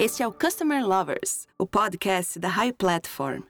Este 0.00 0.22
é 0.22 0.26
o 0.26 0.32
Customer 0.32 0.82
Lovers, 0.82 1.46
o 1.58 1.66
podcast 1.66 2.38
da 2.38 2.48
High 2.48 2.72
Platform. 2.72 3.42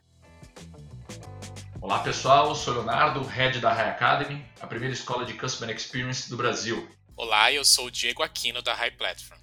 Olá 1.79 2.03
pessoal, 2.03 2.49
eu 2.49 2.55
sou 2.55 2.73
Leonardo, 2.73 3.23
head 3.23 3.61
da 3.61 3.71
High 3.71 3.91
Academy, 3.91 4.45
a 4.59 4.67
primeira 4.67 4.93
escola 4.93 5.23
de 5.23 5.33
Customer 5.33 5.73
Experience 5.73 6.29
do 6.29 6.35
Brasil. 6.35 6.85
Olá, 7.15 7.53
eu 7.53 7.63
sou 7.63 7.85
o 7.85 7.89
Diego 7.89 8.21
Aquino 8.21 8.61
da 8.61 8.73
High 8.73 8.97
Platform. 8.97 9.39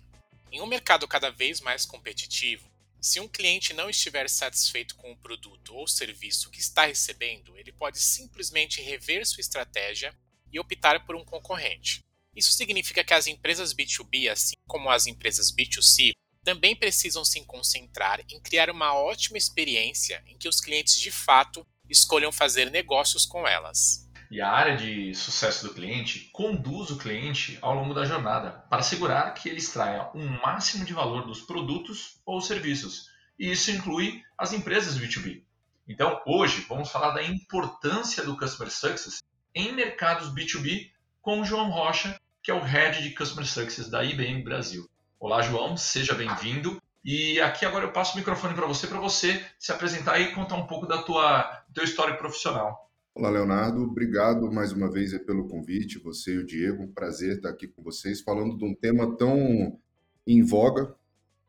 Em 0.52 0.60
um 0.60 0.66
mercado 0.66 1.08
cada 1.08 1.30
vez 1.30 1.62
mais 1.62 1.86
competitivo, 1.86 2.68
se 3.00 3.18
um 3.20 3.26
cliente 3.26 3.72
não 3.72 3.88
estiver 3.88 4.28
satisfeito 4.28 4.94
com 4.94 5.10
o 5.10 5.16
produto 5.16 5.74
ou 5.74 5.88
serviço 5.88 6.50
que 6.50 6.60
está 6.60 6.84
recebendo, 6.84 7.56
ele 7.56 7.72
pode 7.72 7.98
simplesmente 7.98 8.82
rever 8.82 9.26
sua 9.26 9.40
estratégia 9.40 10.14
e 10.52 10.60
optar 10.60 11.06
por 11.06 11.16
um 11.16 11.24
concorrente. 11.24 12.04
Isso 12.36 12.52
significa 12.52 13.02
que 13.02 13.14
as 13.14 13.26
empresas 13.26 13.72
B2B, 13.72 14.30
assim 14.30 14.56
como 14.66 14.90
as 14.90 15.06
empresas 15.06 15.50
B2C, 15.50 16.12
também 16.48 16.74
precisam 16.74 17.26
se 17.26 17.44
concentrar 17.44 18.22
em 18.30 18.40
criar 18.40 18.70
uma 18.70 18.94
ótima 18.94 19.36
experiência 19.36 20.22
em 20.26 20.38
que 20.38 20.48
os 20.48 20.62
clientes 20.62 20.98
de 20.98 21.10
fato 21.10 21.62
escolham 21.90 22.32
fazer 22.32 22.70
negócios 22.70 23.26
com 23.26 23.46
elas. 23.46 24.08
E 24.30 24.40
a 24.40 24.50
área 24.50 24.74
de 24.74 25.14
sucesso 25.14 25.66
do 25.66 25.74
cliente 25.74 26.30
conduz 26.32 26.88
o 26.88 26.96
cliente 26.96 27.58
ao 27.60 27.74
longo 27.74 27.92
da 27.92 28.06
jornada 28.06 28.64
para 28.70 28.80
assegurar 28.80 29.34
que 29.34 29.46
ele 29.46 29.58
extraia 29.58 30.08
o 30.14 30.18
um 30.18 30.40
máximo 30.40 30.86
de 30.86 30.94
valor 30.94 31.26
dos 31.26 31.42
produtos 31.42 32.18
ou 32.24 32.40
serviços. 32.40 33.10
E 33.38 33.50
isso 33.50 33.70
inclui 33.70 34.22
as 34.38 34.54
empresas 34.54 34.98
B2B. 34.98 35.42
Então, 35.86 36.18
hoje, 36.26 36.64
vamos 36.66 36.90
falar 36.90 37.10
da 37.10 37.22
importância 37.22 38.24
do 38.24 38.38
Customer 38.38 38.72
Success 38.72 39.22
em 39.54 39.72
mercados 39.72 40.32
B2B 40.32 40.92
com 41.20 41.42
o 41.42 41.44
João 41.44 41.68
Rocha, 41.68 42.18
que 42.42 42.50
é 42.50 42.54
o 42.54 42.64
Head 42.64 43.02
de 43.02 43.10
Customer 43.10 43.46
Success 43.46 43.90
da 43.90 44.02
IBM 44.02 44.42
Brasil. 44.42 44.88
Olá, 45.20 45.42
João, 45.42 45.76
seja 45.76 46.14
bem-vindo. 46.14 46.80
E 47.04 47.40
aqui 47.40 47.64
agora 47.64 47.84
eu 47.84 47.92
passo 47.92 48.14
o 48.14 48.18
microfone 48.18 48.54
para 48.54 48.68
você, 48.68 48.86
para 48.86 49.00
você 49.00 49.44
se 49.58 49.72
apresentar 49.72 50.20
e 50.20 50.32
contar 50.32 50.54
um 50.54 50.64
pouco 50.64 50.86
da 50.86 51.02
tua, 51.02 51.42
do 51.66 51.74
teu 51.74 51.82
histórico 51.82 52.18
profissional. 52.18 52.88
Olá, 53.12 53.28
Leonardo. 53.28 53.82
Obrigado 53.82 54.52
mais 54.52 54.70
uma 54.70 54.88
vez 54.88 55.18
pelo 55.24 55.48
convite, 55.48 55.98
você 55.98 56.34
e 56.34 56.38
o 56.38 56.46
Diego. 56.46 56.84
Um 56.84 56.92
prazer 56.92 57.38
estar 57.38 57.48
aqui 57.48 57.66
com 57.66 57.82
vocês, 57.82 58.20
falando 58.20 58.56
de 58.56 58.64
um 58.64 58.72
tema 58.72 59.16
tão 59.16 59.76
em 60.24 60.40
voga, 60.44 60.94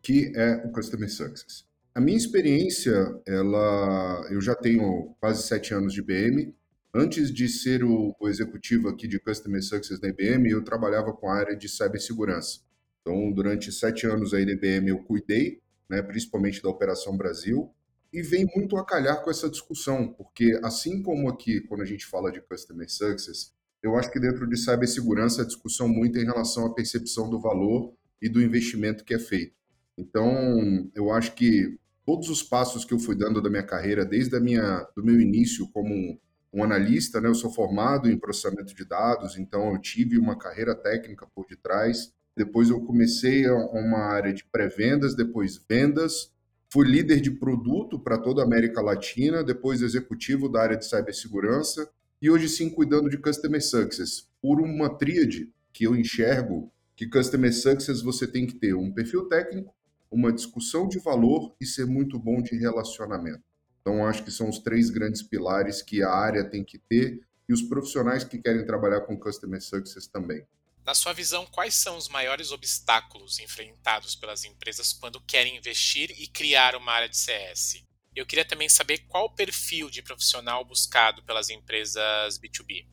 que 0.01 0.33
é 0.35 0.65
o 0.65 0.71
Customer 0.71 1.07
Success. 1.07 1.63
A 1.93 2.01
minha 2.01 2.17
experiência, 2.17 3.21
ela, 3.27 4.27
eu 4.31 4.41
já 4.41 4.55
tenho 4.55 5.15
quase 5.19 5.43
sete 5.43 5.75
anos 5.75 5.93
de 5.93 5.99
IBM. 5.99 6.55
Antes 6.91 7.31
de 7.31 7.47
ser 7.47 7.83
o, 7.83 8.15
o 8.19 8.27
executivo 8.27 8.89
aqui 8.89 9.07
de 9.07 9.19
Customer 9.19 9.61
Success 9.61 9.99
da 9.99 10.07
IBM, 10.07 10.49
eu 10.49 10.63
trabalhava 10.63 11.13
com 11.13 11.29
a 11.29 11.35
área 11.35 11.55
de 11.55 11.69
cibersegurança. 11.69 12.67
Então, 13.01 13.31
durante 13.31 13.71
sete 13.71 14.05
anos 14.05 14.31
da 14.31 14.39
IBM 14.39 14.89
eu 14.89 15.03
cuidei, 15.03 15.61
né, 15.89 16.01
principalmente 16.01 16.61
da 16.61 16.69
Operação 16.69 17.17
Brasil, 17.17 17.73
e 18.11 18.21
vem 18.21 18.47
muito 18.55 18.75
a 18.77 18.85
calhar 18.85 19.23
com 19.23 19.29
essa 19.29 19.49
discussão, 19.49 20.07
porque 20.13 20.59
assim 20.63 21.01
como 21.01 21.29
aqui, 21.29 21.61
quando 21.61 21.81
a 21.81 21.85
gente 21.85 22.05
fala 22.05 22.31
de 22.31 22.41
Customer 22.41 22.89
Success, 22.89 23.53
eu 23.81 23.95
acho 23.95 24.11
que 24.11 24.19
dentro 24.19 24.47
de 24.47 24.57
cibersegurança 24.57 25.41
a 25.41 25.45
discussão 25.45 25.87
muito 25.87 26.19
em 26.19 26.25
relação 26.25 26.65
à 26.65 26.73
percepção 26.73 27.29
do 27.29 27.39
valor 27.39 27.93
e 28.21 28.27
do 28.27 28.41
investimento 28.41 29.05
que 29.05 29.13
é 29.13 29.19
feito. 29.19 29.53
Então, 29.97 30.89
eu 30.95 31.11
acho 31.11 31.33
que 31.33 31.77
todos 32.05 32.29
os 32.29 32.41
passos 32.41 32.83
que 32.83 32.93
eu 32.93 32.99
fui 32.99 33.15
dando 33.15 33.41
da 33.41 33.49
minha 33.49 33.63
carreira, 33.63 34.03
desde 34.03 34.35
a 34.35 34.39
minha, 34.39 34.87
do 34.95 35.03
meu 35.03 35.19
início 35.19 35.67
como 35.69 36.19
um 36.51 36.63
analista, 36.63 37.21
né, 37.21 37.29
eu 37.29 37.35
sou 37.35 37.51
formado 37.51 38.09
em 38.09 38.17
processamento 38.17 38.73
de 38.73 38.83
dados, 38.83 39.37
então 39.37 39.71
eu 39.71 39.79
tive 39.79 40.17
uma 40.17 40.37
carreira 40.37 40.73
técnica 40.73 41.27
por 41.35 41.45
detrás, 41.47 42.11
depois 42.39 42.69
eu 42.69 42.79
comecei 42.79 43.45
uma 43.49 43.97
área 43.97 44.31
de 44.31 44.45
pré-vendas, 44.45 45.13
depois 45.13 45.59
vendas, 45.67 46.31
fui 46.71 46.87
líder 46.87 47.19
de 47.19 47.31
produto 47.31 47.99
para 47.99 48.17
toda 48.17 48.41
a 48.41 48.45
América 48.45 48.79
Latina, 48.81 49.43
depois 49.43 49.81
executivo 49.81 50.47
da 50.47 50.61
área 50.61 50.77
de 50.77 50.85
cibersegurança 50.85 51.89
e 52.21 52.29
hoje 52.29 52.47
sim 52.47 52.69
cuidando 52.69 53.09
de 53.09 53.17
Customer 53.17 53.61
Success, 53.61 54.25
por 54.41 54.61
uma 54.61 54.87
tríade 54.87 55.51
que 55.73 55.83
eu 55.83 55.93
enxergo 55.93 56.71
que 56.95 57.09
Customer 57.09 57.53
Success 57.53 58.01
você 58.01 58.25
tem 58.25 58.47
que 58.47 58.55
ter 58.55 58.73
um 58.73 58.89
perfil 58.89 59.27
técnico, 59.27 59.75
uma 60.09 60.31
discussão 60.31 60.87
de 60.87 60.97
valor 60.97 61.53
e 61.59 61.65
ser 61.65 61.85
muito 61.85 62.17
bom 62.17 62.41
de 62.41 62.55
relacionamento. 62.55 63.43
Então, 63.81 64.07
acho 64.07 64.23
que 64.23 64.31
são 64.31 64.47
os 64.47 64.59
três 64.59 64.89
grandes 64.89 65.21
pilares 65.21 65.81
que 65.81 66.01
a 66.01 66.09
área 66.09 66.45
tem 66.45 66.63
que 66.63 66.77
ter 66.77 67.19
e 67.49 67.53
os 67.53 67.63
profissionais 67.63 68.23
que 68.23 68.37
querem 68.37 68.65
trabalhar 68.65 69.01
com 69.01 69.19
Customer 69.19 69.61
Success 69.61 70.07
também. 70.07 70.45
Na 70.85 70.95
sua 70.95 71.13
visão, 71.13 71.45
quais 71.45 71.75
são 71.75 71.97
os 71.97 72.09
maiores 72.09 72.51
obstáculos 72.51 73.39
enfrentados 73.39 74.15
pelas 74.15 74.43
empresas 74.43 74.93
quando 74.93 75.21
querem 75.21 75.57
investir 75.57 76.11
e 76.19 76.27
criar 76.27 76.75
uma 76.75 76.91
área 76.91 77.09
de 77.09 77.17
CS? 77.17 77.83
Eu 78.15 78.25
queria 78.25 78.45
também 78.45 78.67
saber 78.67 79.05
qual 79.07 79.25
o 79.25 79.35
perfil 79.35 79.89
de 79.89 80.01
profissional 80.01 80.65
buscado 80.65 81.23
pelas 81.23 81.49
empresas 81.49 82.39
B2B. 82.39 82.85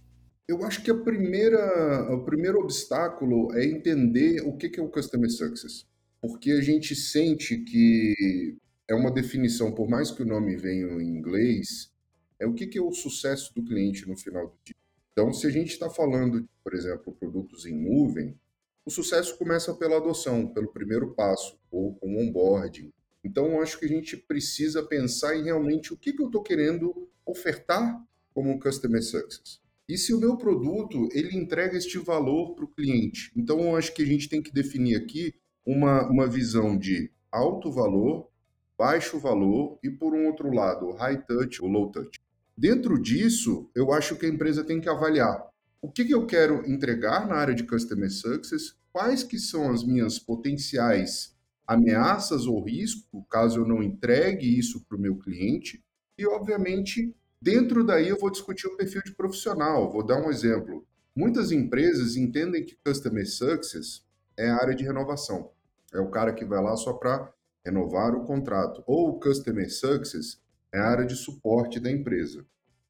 Eu 0.49 0.65
acho 0.65 0.83
que 0.83 0.91
a 0.91 0.95
primeira, 0.95 2.13
o 2.13 2.25
primeiro 2.25 2.61
obstáculo 2.61 3.53
é 3.55 3.65
entender 3.65 4.43
o 4.43 4.57
que 4.57 4.79
é 4.79 4.83
o 4.83 4.89
Customer 4.89 5.31
Success. 5.31 5.85
Porque 6.21 6.53
a 6.53 6.61
gente 6.61 6.95
sente 6.95 7.59
que 7.59 8.57
é 8.89 8.95
uma 8.95 9.11
definição, 9.11 9.73
por 9.73 9.89
mais 9.89 10.11
que 10.11 10.23
o 10.23 10.27
nome 10.27 10.57
venha 10.57 10.87
em 11.03 11.09
inglês, 11.09 11.91
é 12.39 12.47
o 12.47 12.55
que 12.55 12.79
é 12.79 12.81
o 12.81 12.93
sucesso 12.93 13.53
do 13.55 13.65
cliente 13.65 14.07
no 14.07 14.17
final 14.17 14.47
do 14.47 14.59
dia. 14.65 14.75
Então, 15.19 15.33
se 15.33 15.47
a 15.47 15.51
gente 15.51 15.71
está 15.71 15.89
falando, 15.89 16.47
por 16.63 16.75
exemplo, 16.75 17.11
produtos 17.11 17.65
em 17.65 17.75
nuvem, 17.75 18.39
o 18.85 18.91
sucesso 18.91 19.39
começa 19.39 19.73
pela 19.73 19.97
adoção, 19.97 20.47
pelo 20.47 20.69
primeiro 20.69 21.15
passo, 21.15 21.59
ou 21.71 21.95
com 21.95 22.19
onboarding. 22.19 22.93
Então, 23.25 23.63
acho 23.63 23.79
que 23.79 23.87
a 23.87 23.89
gente 23.89 24.15
precisa 24.15 24.83
pensar 24.83 25.35
em 25.35 25.45
realmente 25.45 25.91
o 25.95 25.97
que, 25.97 26.13
que 26.13 26.21
eu 26.21 26.27
estou 26.27 26.43
querendo 26.43 27.09
ofertar 27.25 27.99
como 28.35 28.61
Customer 28.61 29.03
Success. 29.03 29.59
E 29.89 29.97
se 29.97 30.13
o 30.13 30.21
meu 30.21 30.37
produto 30.37 31.09
ele 31.13 31.35
entrega 31.35 31.79
este 31.79 31.97
valor 31.97 32.55
para 32.55 32.67
o 32.67 32.69
cliente. 32.69 33.33
Então, 33.35 33.59
eu 33.61 33.75
acho 33.75 33.95
que 33.95 34.03
a 34.03 34.07
gente 34.07 34.29
tem 34.29 34.43
que 34.43 34.53
definir 34.53 34.97
aqui 34.97 35.35
uma, 35.65 36.07
uma 36.11 36.27
visão 36.27 36.77
de 36.77 37.11
alto 37.33 37.73
valor, 37.73 38.29
baixo 38.77 39.19
valor 39.19 39.79
e, 39.83 39.89
por 39.89 40.13
um 40.13 40.27
outro 40.27 40.53
lado, 40.53 40.93
high 40.93 41.25
touch 41.27 41.63
ou 41.63 41.71
low 41.71 41.91
touch. 41.91 42.21
Dentro 42.57 43.01
disso, 43.01 43.71
eu 43.75 43.93
acho 43.93 44.17
que 44.17 44.27
a 44.27 44.29
empresa 44.29 44.65
tem 44.65 44.81
que 44.81 44.89
avaliar 44.89 45.47
o 45.87 45.91
que, 45.91 46.05
que 46.05 46.15
eu 46.15 46.27
quero 46.27 46.69
entregar 46.69 47.29
na 47.29 47.37
área 47.37 47.55
de 47.55 47.63
Customer 47.63 48.11
Success, 48.11 48.75
quais 48.93 49.23
que 49.23 49.39
são 49.39 49.71
as 49.71 49.85
minhas 49.85 50.19
potenciais 50.19 51.33
ameaças 51.65 52.47
ou 52.47 52.61
risco, 52.61 53.25
caso 53.31 53.61
eu 53.61 53.69
não 53.69 53.83
entregue 53.83 54.59
isso 54.59 54.85
para 54.85 54.97
o 54.97 55.01
meu 55.01 55.17
cliente, 55.17 55.85
e, 56.19 56.27
obviamente, 56.27 57.15
dentro 57.41 57.85
daí 57.85 58.09
eu 58.09 58.19
vou 58.19 58.31
discutir 58.31 58.67
o 58.67 58.77
perfil 58.77 59.01
de 59.05 59.15
profissional. 59.15 59.93
Vou 59.93 60.05
dar 60.05 60.21
um 60.21 60.29
exemplo. 60.29 60.85
Muitas 61.15 61.53
empresas 61.53 62.17
entendem 62.17 62.65
que 62.65 62.79
Customer 62.85 63.29
Success 63.31 64.03
é 64.37 64.49
a 64.49 64.57
área 64.57 64.75
de 64.75 64.83
renovação. 64.83 65.53
É 65.93 66.01
o 66.01 66.11
cara 66.11 66.33
que 66.33 66.45
vai 66.45 66.61
lá 66.61 66.75
só 66.77 66.95
para 66.95 67.33
renovar 67.65 68.13
o 68.15 68.25
contrato. 68.25 68.83
Ou 68.87 69.21
Customer 69.21 69.73
Success 69.73 70.41
é 70.77 70.79
a 70.79 70.89
área 70.89 71.07
de 71.07 71.17
suporte 71.17 71.81
da 71.81 71.91
empresa. 71.91 72.45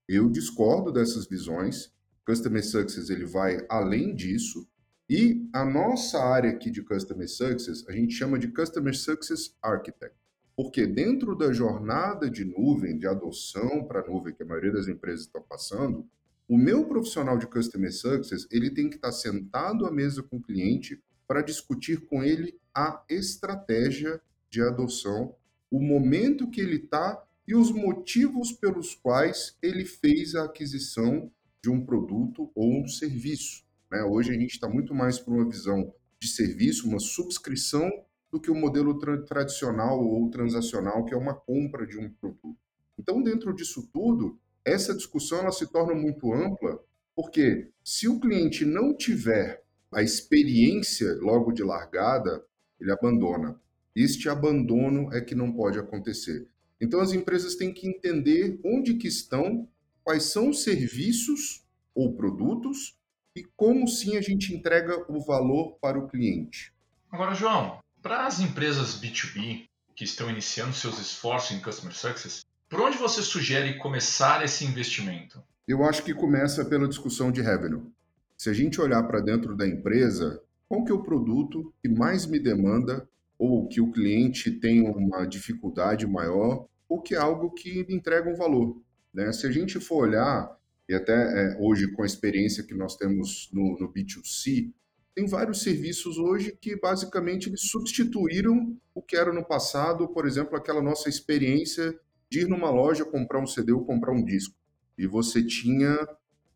Eu 0.09 0.29
discordo 0.29 0.91
dessas 0.91 1.27
visões. 1.27 1.93
Customer 2.27 2.65
Success 2.65 3.09
ele 3.11 3.25
vai 3.25 3.65
além 3.69 4.13
disso. 4.13 4.69
E 5.09 5.49
a 5.53 5.65
nossa 5.65 6.19
área 6.19 6.51
aqui 6.51 6.69
de 6.69 6.83
Customer 6.83 7.29
Success, 7.29 7.87
a 7.89 7.93
gente 7.93 8.13
chama 8.13 8.41
de 8.41 8.49
Customer 8.49 8.93
Success 8.93 9.57
Architect. 9.63 10.17
Porque 10.57 10.85
dentro 10.85 11.37
da 11.37 11.53
jornada 11.53 12.29
de 12.29 12.45
nuvem, 12.45 12.99
de 12.99 13.07
adoção 13.07 13.85
para 13.85 14.05
nuvem, 14.05 14.35
que 14.35 14.43
a 14.43 14.47
maioria 14.47 14.73
das 14.73 14.89
empresas 14.89 15.27
estão 15.27 15.43
passando, 15.43 16.05
o 16.49 16.59
meu 16.59 16.87
profissional 16.87 17.39
de 17.39 17.47
Customer 17.47 17.93
Success, 17.93 18.49
ele 18.51 18.71
tem 18.71 18.91
que 18.91 18.97
estar 18.97 19.13
sentado 19.13 19.87
à 19.87 19.93
mesa 19.93 20.25
com 20.25 20.39
o 20.39 20.43
cliente 20.43 21.01
para 21.29 21.41
discutir 21.41 22.01
com 22.07 22.25
ele 22.25 22.59
a 22.75 23.05
estratégia 23.09 24.21
de 24.51 24.61
adoção, 24.61 25.37
o 25.71 25.79
momento 25.79 26.51
que 26.51 26.61
ele 26.61 26.77
está 26.77 27.23
e 27.47 27.55
os 27.55 27.71
motivos 27.71 28.53
pelos 28.53 28.95
quais 28.95 29.57
ele 29.63 29.85
fez 29.85 30.35
a 30.35 30.45
aquisição 30.45 31.31
de 31.63 31.71
um 31.71 31.85
produto 31.85 32.51
ou 32.55 32.83
um 32.83 32.89
serviço. 32.89 33.65
Né? 33.91 34.03
Hoje 34.03 34.31
a 34.31 34.35
gente 34.35 34.53
está 34.53 34.69
muito 34.69 34.95
mais 34.95 35.19
para 35.19 35.33
uma 35.33 35.49
visão 35.49 35.93
de 36.19 36.29
serviço, 36.29 36.89
uma 36.89 36.99
subscrição, 36.99 37.91
do 38.31 38.41
que 38.41 38.51
o 38.51 38.55
um 38.55 38.61
modelo 38.61 38.99
tra 38.99 39.23
tradicional 39.23 40.05
ou 40.05 40.29
transacional, 40.29 41.05
que 41.05 41.15
é 41.15 41.17
uma 41.17 41.35
compra 41.35 41.87
de 41.87 41.97
um 41.97 42.11
produto. 42.11 42.59
Então, 42.99 43.23
dentro 43.23 43.55
disso 43.55 43.89
tudo, 43.93 44.39
essa 44.65 44.95
discussão 44.95 45.39
ela 45.39 45.53
se 45.53 45.67
torna 45.67 45.95
muito 45.95 46.33
ampla, 46.33 46.83
porque 47.15 47.71
se 47.85 48.09
o 48.09 48.19
cliente 48.19 48.65
não 48.65 48.95
tiver 48.97 49.63
a 49.93 50.03
experiência 50.03 51.15
logo 51.21 51.53
de 51.53 51.63
largada, 51.63 52.45
ele 52.81 52.91
abandona. 52.91 53.61
Este 53.95 54.29
abandono 54.29 55.13
é 55.15 55.21
que 55.21 55.35
não 55.35 55.53
pode 55.53 55.79
acontecer. 55.79 56.49
Então 56.81 57.01
as 57.01 57.13
empresas 57.13 57.55
têm 57.55 57.73
que 57.73 57.89
entender 57.89 58.61
onde 58.65 58.95
que 58.95 59.09
estão, 59.09 59.69
quais 60.05 60.25
são 60.25 60.51
os 60.51 60.63
serviços 60.63 61.65
ou 61.95 62.15
produtos 62.15 62.97
e 63.35 63.45
como 63.57 63.89
sim 63.89 64.17
a 64.17 64.21
gente 64.21 64.55
entrega 64.55 65.05
o 65.11 65.21
valor 65.21 65.79
para 65.81 65.99
o 65.99 66.09
cliente. 66.09 66.73
Agora, 67.11 67.35
João, 67.35 67.79
Para 68.03 68.27
as 68.27 68.41
empresas 68.41 69.01
B2B 69.01 69.67
que 69.95 70.05
estão 70.05 70.31
iniciando 70.31 70.75
seus 70.75 70.99
esforços 71.01 71.57
em 71.57 71.61
Customer 71.61 71.95
Success, 71.97 72.45
por 72.69 72.81
onde 72.81 72.99
você 72.99 73.23
sugere 73.23 73.79
começar 73.79 74.45
esse 74.45 74.65
investimento? 74.65 75.43
Eu 75.67 75.85
acho 75.85 76.03
que 76.05 76.15
começa 76.15 76.65
pela 76.65 76.87
discussão 76.87 77.33
de 77.33 77.41
revenue. 77.41 77.91
Se 78.37 78.51
a 78.51 78.53
gente 78.53 78.81
olhar 78.81 79.03
para 79.05 79.21
dentro 79.21 79.57
da 79.57 79.67
empresa, 79.67 80.41
qual 80.69 80.85
que 80.85 80.93
é 80.93 80.95
o 80.95 81.03
produto 81.03 81.73
que 81.83 81.89
mais 81.89 82.27
me 82.27 82.39
demanda 82.39 83.09
ou 83.39 83.69
que 83.69 83.81
o 83.81 83.91
cliente 83.91 84.51
tem 84.51 84.83
uma 84.83 85.27
dificuldade 85.27 86.07
maior 86.07 86.67
ou 86.89 87.01
que 87.01 87.15
é 87.15 87.19
algo 87.19 87.51
que 87.51 87.85
entrega 87.89 88.31
um 88.31 88.37
valor. 88.37 88.81
Né? 89.13 89.33
Se 89.33 89.47
a 89.47 89.51
gente 89.51 89.81
for 89.81 90.07
olhar, 90.07 90.57
e 90.89 90.95
até 90.95 91.13
é, 91.13 91.57
hoje 91.59 91.91
com 91.93 92.03
a 92.03 92.07
experiência 92.07 92.63
que 92.63 92.75
nós 92.75 92.97
temos 92.97 93.51
no, 93.53 93.77
no 93.79 93.93
B2C, 93.93 94.71
tem 95.15 95.27
vários 95.27 95.63
serviços 95.63 96.19
hoje 96.19 96.57
que 96.61 96.79
basicamente 96.79 97.49
eles 97.49 97.63
substituíram 97.63 98.77
o 98.95 99.01
que 99.01 99.17
era 99.17 99.33
no 99.33 99.45
passado, 99.45 100.07
por 100.09 100.27
exemplo, 100.27 100.57
aquela 100.57 100.83
nossa 100.83 101.09
experiência 101.09 101.99
de 102.31 102.41
ir 102.41 102.49
numa 102.49 102.71
loja 102.71 103.05
comprar 103.05 103.41
um 103.41 103.47
CD 103.47 103.73
ou 103.73 103.85
comprar 103.85 104.13
um 104.13 104.25
disco. 104.25 104.55
E 104.99 105.07
você 105.07 105.43
tinha 105.43 105.99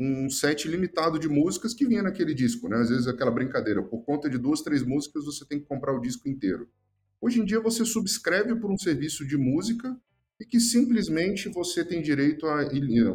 um 0.00 0.30
set 0.30 0.66
limitado 0.66 1.18
de 1.18 1.28
músicas 1.28 1.74
que 1.74 1.86
vinha 1.86 2.02
naquele 2.02 2.32
disco, 2.32 2.68
né? 2.68 2.78
Às 2.78 2.88
vezes 2.88 3.06
aquela 3.06 3.30
brincadeira, 3.30 3.82
por 3.82 4.02
conta 4.02 4.30
de 4.30 4.38
duas, 4.38 4.62
três 4.62 4.82
músicas 4.82 5.26
você 5.26 5.44
tem 5.44 5.60
que 5.60 5.66
comprar 5.66 5.94
o 5.94 6.00
disco 6.00 6.26
inteiro. 6.26 6.66
Hoje 7.20 7.38
em 7.38 7.44
dia 7.44 7.60
você 7.60 7.84
subscreve 7.84 8.54
por 8.56 8.72
um 8.72 8.78
serviço 8.78 9.26
de 9.26 9.36
música 9.36 9.94
e 10.40 10.46
que 10.46 10.58
simplesmente 10.58 11.50
você 11.50 11.84
tem 11.84 12.00
direito 12.00 12.46
a 12.46 12.62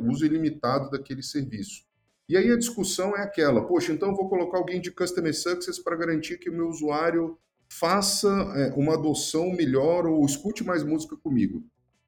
uso 0.08 0.24
ilimitado 0.28 0.92
daquele 0.92 1.24
serviço. 1.24 1.84
E 2.30 2.38
aí 2.38 2.52
a 2.52 2.58
discussão 2.58 3.18
é 3.18 3.24
aquela, 3.24 3.66
poxa, 3.66 3.92
então 3.92 4.10
eu 4.10 4.16
vou 4.16 4.30
colocar 4.30 4.60
alguém 4.60 4.80
de 4.80 4.92
Customer 4.92 5.34
Success 5.34 5.80
para 5.80 5.96
garantir 5.96 6.38
que 6.38 6.52
o 6.52 6.54
meu 6.54 6.68
usuário 6.68 7.36
faça 7.68 8.30
é, 8.56 8.74
uma 8.76 8.94
adoção 8.94 9.52
melhor 9.52 10.06
ou 10.06 10.24
escute 10.24 10.64
mais 10.64 10.84
música 10.84 11.18
comigo. 11.18 11.64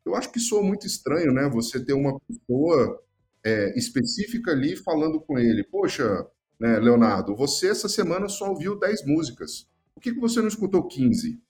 Eu 0.05 0.15
acho 0.15 0.31
que 0.31 0.39
soa 0.39 0.61
muito 0.61 0.85
estranho, 0.85 1.33
né? 1.33 1.49
Você 1.49 1.83
ter 1.83 1.93
uma 1.93 2.19
pessoa 2.19 3.03
é, 3.47 3.73
específica 3.77 4.51
ali 4.51 4.75
falando 4.75 5.21
com 5.21 5.39
ele, 5.39 5.63
poxa, 5.63 6.27
né, 6.59 6.77
Leonardo, 6.79 7.33
você 7.33 7.69
essa 7.69 7.87
semana 7.87 8.27
só 8.27 8.49
ouviu 8.49 8.77
10 8.77 9.05
músicas. 9.05 9.69
Por 9.95 10.01
que, 10.01 10.13
que 10.13 10.19
você 10.19 10.41
não 10.41 10.49
escutou 10.49 10.85
15? 10.85 11.41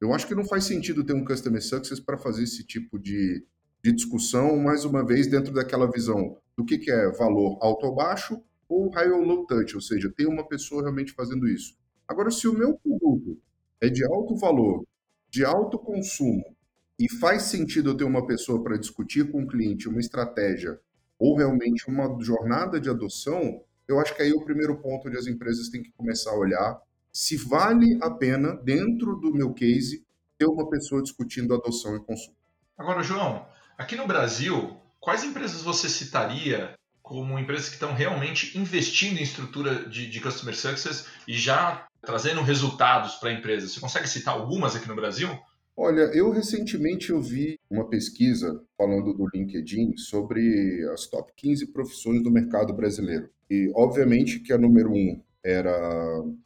Eu 0.00 0.14
acho 0.14 0.26
que 0.26 0.34
não 0.34 0.46
faz 0.46 0.64
sentido 0.64 1.04
ter 1.04 1.12
um 1.12 1.24
Customer 1.24 1.62
Success 1.62 2.00
para 2.00 2.16
fazer 2.16 2.44
esse 2.44 2.64
tipo 2.64 2.98
de, 2.98 3.44
de 3.84 3.92
discussão, 3.92 4.56
mais 4.56 4.86
uma 4.86 5.04
vez, 5.04 5.26
dentro 5.26 5.52
daquela 5.52 5.90
visão 5.90 6.38
do 6.56 6.64
que, 6.64 6.78
que 6.78 6.90
é 6.90 7.10
valor 7.10 7.58
alto 7.60 7.84
ou 7.84 7.94
baixo 7.94 8.42
ou 8.66 8.88
high 8.88 9.10
ou 9.10 9.22
low 9.22 9.44
touch, 9.44 9.74
ou 9.74 9.82
seja, 9.82 10.10
tem 10.10 10.26
uma 10.26 10.48
pessoa 10.48 10.80
realmente 10.80 11.12
fazendo 11.12 11.46
isso. 11.46 11.76
Agora, 12.08 12.30
se 12.30 12.48
o 12.48 12.54
meu 12.54 12.78
produto 12.78 13.38
é 13.78 13.90
de 13.90 14.02
alto 14.06 14.34
valor, 14.36 14.86
de 15.28 15.44
alto 15.44 15.78
consumo, 15.78 16.56
e 16.98 17.10
faz 17.18 17.42
sentido 17.42 17.90
eu 17.90 17.96
ter 17.96 18.04
uma 18.04 18.26
pessoa 18.26 18.62
para 18.62 18.78
discutir 18.78 19.30
com 19.30 19.42
o 19.42 19.46
cliente 19.46 19.88
uma 19.88 20.00
estratégia 20.00 20.80
ou 21.22 21.36
realmente 21.36 21.88
uma 21.88 22.20
jornada 22.20 22.80
de 22.80 22.90
adoção, 22.90 23.62
eu 23.86 24.00
acho 24.00 24.12
que 24.12 24.22
aí 24.22 24.30
é 24.30 24.34
o 24.34 24.44
primeiro 24.44 24.76
ponto 24.82 25.06
onde 25.06 25.16
as 25.16 25.28
empresas 25.28 25.68
têm 25.68 25.80
que 25.80 25.92
começar 25.92 26.32
a 26.32 26.36
olhar 26.36 26.80
se 27.12 27.36
vale 27.36 27.96
a 28.02 28.10
pena, 28.10 28.56
dentro 28.56 29.14
do 29.14 29.32
meu 29.32 29.54
case, 29.54 30.04
ter 30.36 30.46
uma 30.46 30.68
pessoa 30.68 31.00
discutindo 31.00 31.54
adoção 31.54 31.94
e 31.94 32.00
consumo. 32.00 32.34
Agora, 32.76 33.04
João, 33.04 33.46
aqui 33.78 33.94
no 33.94 34.04
Brasil, 34.04 34.76
quais 34.98 35.22
empresas 35.22 35.62
você 35.62 35.88
citaria 35.88 36.74
como 37.00 37.38
empresas 37.38 37.68
que 37.68 37.74
estão 37.74 37.94
realmente 37.94 38.58
investindo 38.58 39.18
em 39.18 39.22
estrutura 39.22 39.88
de, 39.88 40.10
de 40.10 40.20
Customer 40.20 40.56
Success 40.56 41.06
e 41.28 41.34
já 41.34 41.86
trazendo 42.00 42.42
resultados 42.42 43.14
para 43.14 43.30
a 43.30 43.32
empresa? 43.32 43.68
Você 43.68 43.78
consegue 43.78 44.08
citar 44.08 44.34
algumas 44.34 44.74
aqui 44.74 44.88
no 44.88 44.96
Brasil? 44.96 45.30
Olha, 45.74 46.02
eu 46.14 46.30
recentemente 46.30 47.10
eu 47.10 47.20
vi 47.20 47.58
uma 47.70 47.88
pesquisa 47.88 48.62
falando 48.76 49.14
do 49.14 49.26
LinkedIn 49.34 49.96
sobre 49.96 50.86
as 50.92 51.06
top 51.06 51.32
15 51.34 51.68
profissões 51.68 52.22
do 52.22 52.30
mercado 52.30 52.74
brasileiro. 52.74 53.30
E, 53.48 53.72
obviamente, 53.74 54.40
que 54.40 54.52
a 54.52 54.58
número 54.58 54.92
um 54.92 55.22
era 55.42 55.72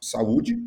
saúde, 0.01 0.57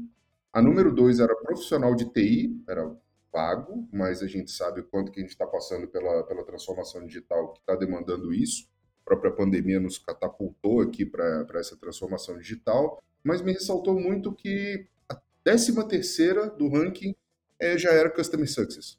a 0.53 0.61
número 0.61 0.95
dois 0.95 1.21
era 1.21 1.35
profissional 1.37 1.95
de 1.95 2.05
TI, 2.13 2.63
era 2.69 2.95
vago, 3.33 3.89
mas 3.93 4.23
a 4.23 4.27
gente 4.27 4.51
sabe 4.51 4.81
o 4.81 4.85
quanto 4.85 5.11
que 5.11 5.21
a 5.21 5.23
gente 5.23 5.33
está 5.33 5.47
passando 5.47 5.89
pela, 5.89 6.23
pela 6.25 6.45
transformação 6.45 7.07
digital 7.07 7.53
que 7.53 7.61
está 7.61 7.75
demandando 7.75 8.33
isso. 8.33 8.69
A 9.03 9.05
própria 9.05 9.33
pandemia 9.33 9.81
nos 9.81 9.99
catapultou 9.99 10.83
aqui 10.83 11.07
para 11.07 11.47
essa 11.55 11.77
transformação 11.77 12.37
digital, 12.37 13.03
mas 13.25 13.41
me 13.41 13.53
ressaltou 13.53 13.99
muito 13.99 14.33
que 14.35 14.87
a 15.09 15.19
décima 15.45 15.87
terceira 15.89 16.51
do 16.51 16.69
ranking 16.69 17.15
é, 17.61 17.77
já 17.79 17.91
era 17.91 18.11
Customer 18.11 18.51
Success. 18.51 18.99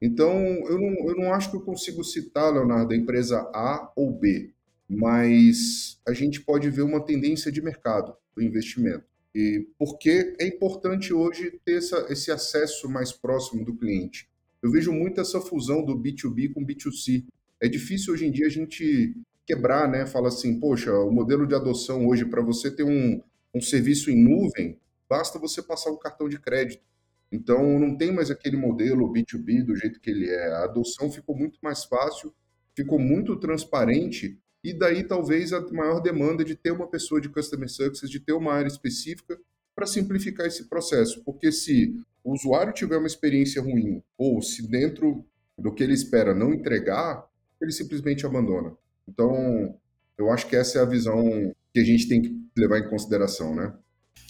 Então, 0.00 0.38
eu 0.68 0.78
não, 0.78 1.08
eu 1.08 1.16
não 1.16 1.32
acho 1.32 1.50
que 1.50 1.56
eu 1.56 1.62
consigo 1.62 2.04
citar, 2.04 2.52
Leonardo, 2.52 2.92
a 2.92 2.96
empresa 2.96 3.40
A 3.54 3.92
ou 3.96 4.12
B, 4.12 4.52
mas 4.88 5.98
a 6.06 6.12
gente 6.12 6.40
pode 6.40 6.68
ver 6.70 6.82
uma 6.82 7.04
tendência 7.04 7.50
de 7.50 7.62
mercado 7.62 8.14
do 8.34 8.42
investimento. 8.42 9.04
E 9.34 9.66
porque 9.78 10.34
é 10.38 10.46
importante 10.46 11.12
hoje 11.12 11.60
ter 11.64 11.78
essa, 11.78 12.06
esse 12.10 12.30
acesso 12.30 12.88
mais 12.88 13.12
próximo 13.12 13.64
do 13.64 13.76
cliente. 13.76 14.28
Eu 14.62 14.70
vejo 14.70 14.92
muito 14.92 15.20
essa 15.20 15.40
fusão 15.40 15.84
do 15.84 15.94
B2B 15.94 16.52
com 16.52 16.64
B2C. 16.64 17.24
É 17.60 17.68
difícil 17.68 18.14
hoje 18.14 18.26
em 18.26 18.30
dia 18.30 18.46
a 18.46 18.50
gente 18.50 19.14
quebrar, 19.46 19.88
né? 19.88 20.06
Fala 20.06 20.28
assim, 20.28 20.58
poxa, 20.58 20.92
o 20.92 21.10
modelo 21.10 21.46
de 21.46 21.54
adoção 21.54 22.06
hoje, 22.06 22.24
para 22.24 22.42
você 22.42 22.70
ter 22.70 22.82
um, 22.82 23.22
um 23.54 23.60
serviço 23.60 24.10
em 24.10 24.22
nuvem, 24.22 24.78
basta 25.08 25.38
você 25.38 25.62
passar 25.62 25.90
um 25.90 25.98
cartão 25.98 26.28
de 26.28 26.38
crédito. 26.38 26.82
Então, 27.30 27.78
não 27.78 27.96
tem 27.96 28.12
mais 28.12 28.30
aquele 28.30 28.56
modelo 28.56 29.12
B2B 29.12 29.64
do 29.64 29.76
jeito 29.76 30.00
que 30.00 30.10
ele 30.10 30.28
é. 30.28 30.52
A 30.52 30.64
adoção 30.64 31.10
ficou 31.10 31.36
muito 31.36 31.58
mais 31.62 31.84
fácil, 31.84 32.32
ficou 32.74 32.98
muito 32.98 33.36
transparente, 33.36 34.38
e 34.62 34.72
daí 34.72 35.04
talvez 35.04 35.52
a 35.52 35.60
maior 35.72 36.00
demanda 36.00 36.44
de 36.44 36.54
ter 36.54 36.70
uma 36.70 36.88
pessoa 36.88 37.20
de 37.20 37.28
Customer 37.28 37.68
Success, 37.68 38.10
de 38.10 38.20
ter 38.20 38.32
uma 38.32 38.52
área 38.52 38.68
específica 38.68 39.38
para 39.74 39.86
simplificar 39.86 40.46
esse 40.46 40.68
processo. 40.68 41.22
Porque 41.24 41.52
se 41.52 41.94
o 42.24 42.32
usuário 42.32 42.72
tiver 42.72 42.96
uma 42.96 43.06
experiência 43.06 43.62
ruim, 43.62 44.02
ou 44.18 44.42
se 44.42 44.66
dentro 44.68 45.24
do 45.58 45.72
que 45.72 45.82
ele 45.82 45.94
espera 45.94 46.34
não 46.34 46.52
entregar, 46.52 47.24
ele 47.60 47.72
simplesmente 47.72 48.26
abandona. 48.26 48.76
Então, 49.08 49.78
eu 50.18 50.30
acho 50.30 50.48
que 50.48 50.56
essa 50.56 50.78
é 50.78 50.82
a 50.82 50.86
visão 50.86 51.54
que 51.72 51.80
a 51.80 51.84
gente 51.84 52.08
tem 52.08 52.22
que 52.22 52.36
levar 52.56 52.78
em 52.78 52.88
consideração, 52.88 53.54
né? 53.54 53.72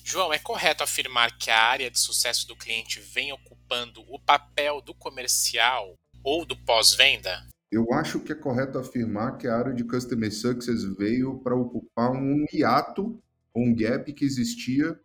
João, 0.08 0.32
é 0.32 0.38
correto 0.38 0.84
afirmar 0.84 1.36
que 1.36 1.50
a 1.50 1.58
área 1.58 1.90
de 1.90 1.98
sucesso 1.98 2.46
do 2.46 2.54
cliente 2.54 3.00
vem 3.00 3.32
ocupando 3.32 4.02
o 4.08 4.20
papel 4.20 4.80
do 4.80 4.94
comercial 4.94 5.94
ou 6.22 6.46
do 6.46 6.56
pós-venda? 6.56 7.44
Eu 7.72 7.92
acho 7.92 8.20
que 8.20 8.30
é 8.30 8.36
correto 8.36 8.78
afirmar 8.78 9.36
que 9.36 9.48
a 9.48 9.56
área 9.56 9.74
de 9.74 9.82
Customer 9.82 10.32
Success 10.32 10.84
veio 10.96 11.40
para 11.40 11.56
ocupar 11.56 12.12
um 12.12 12.44
hiato, 12.52 13.20
um 13.52 13.74
gap 13.74 14.12
que 14.12 14.24
existia 14.24 14.96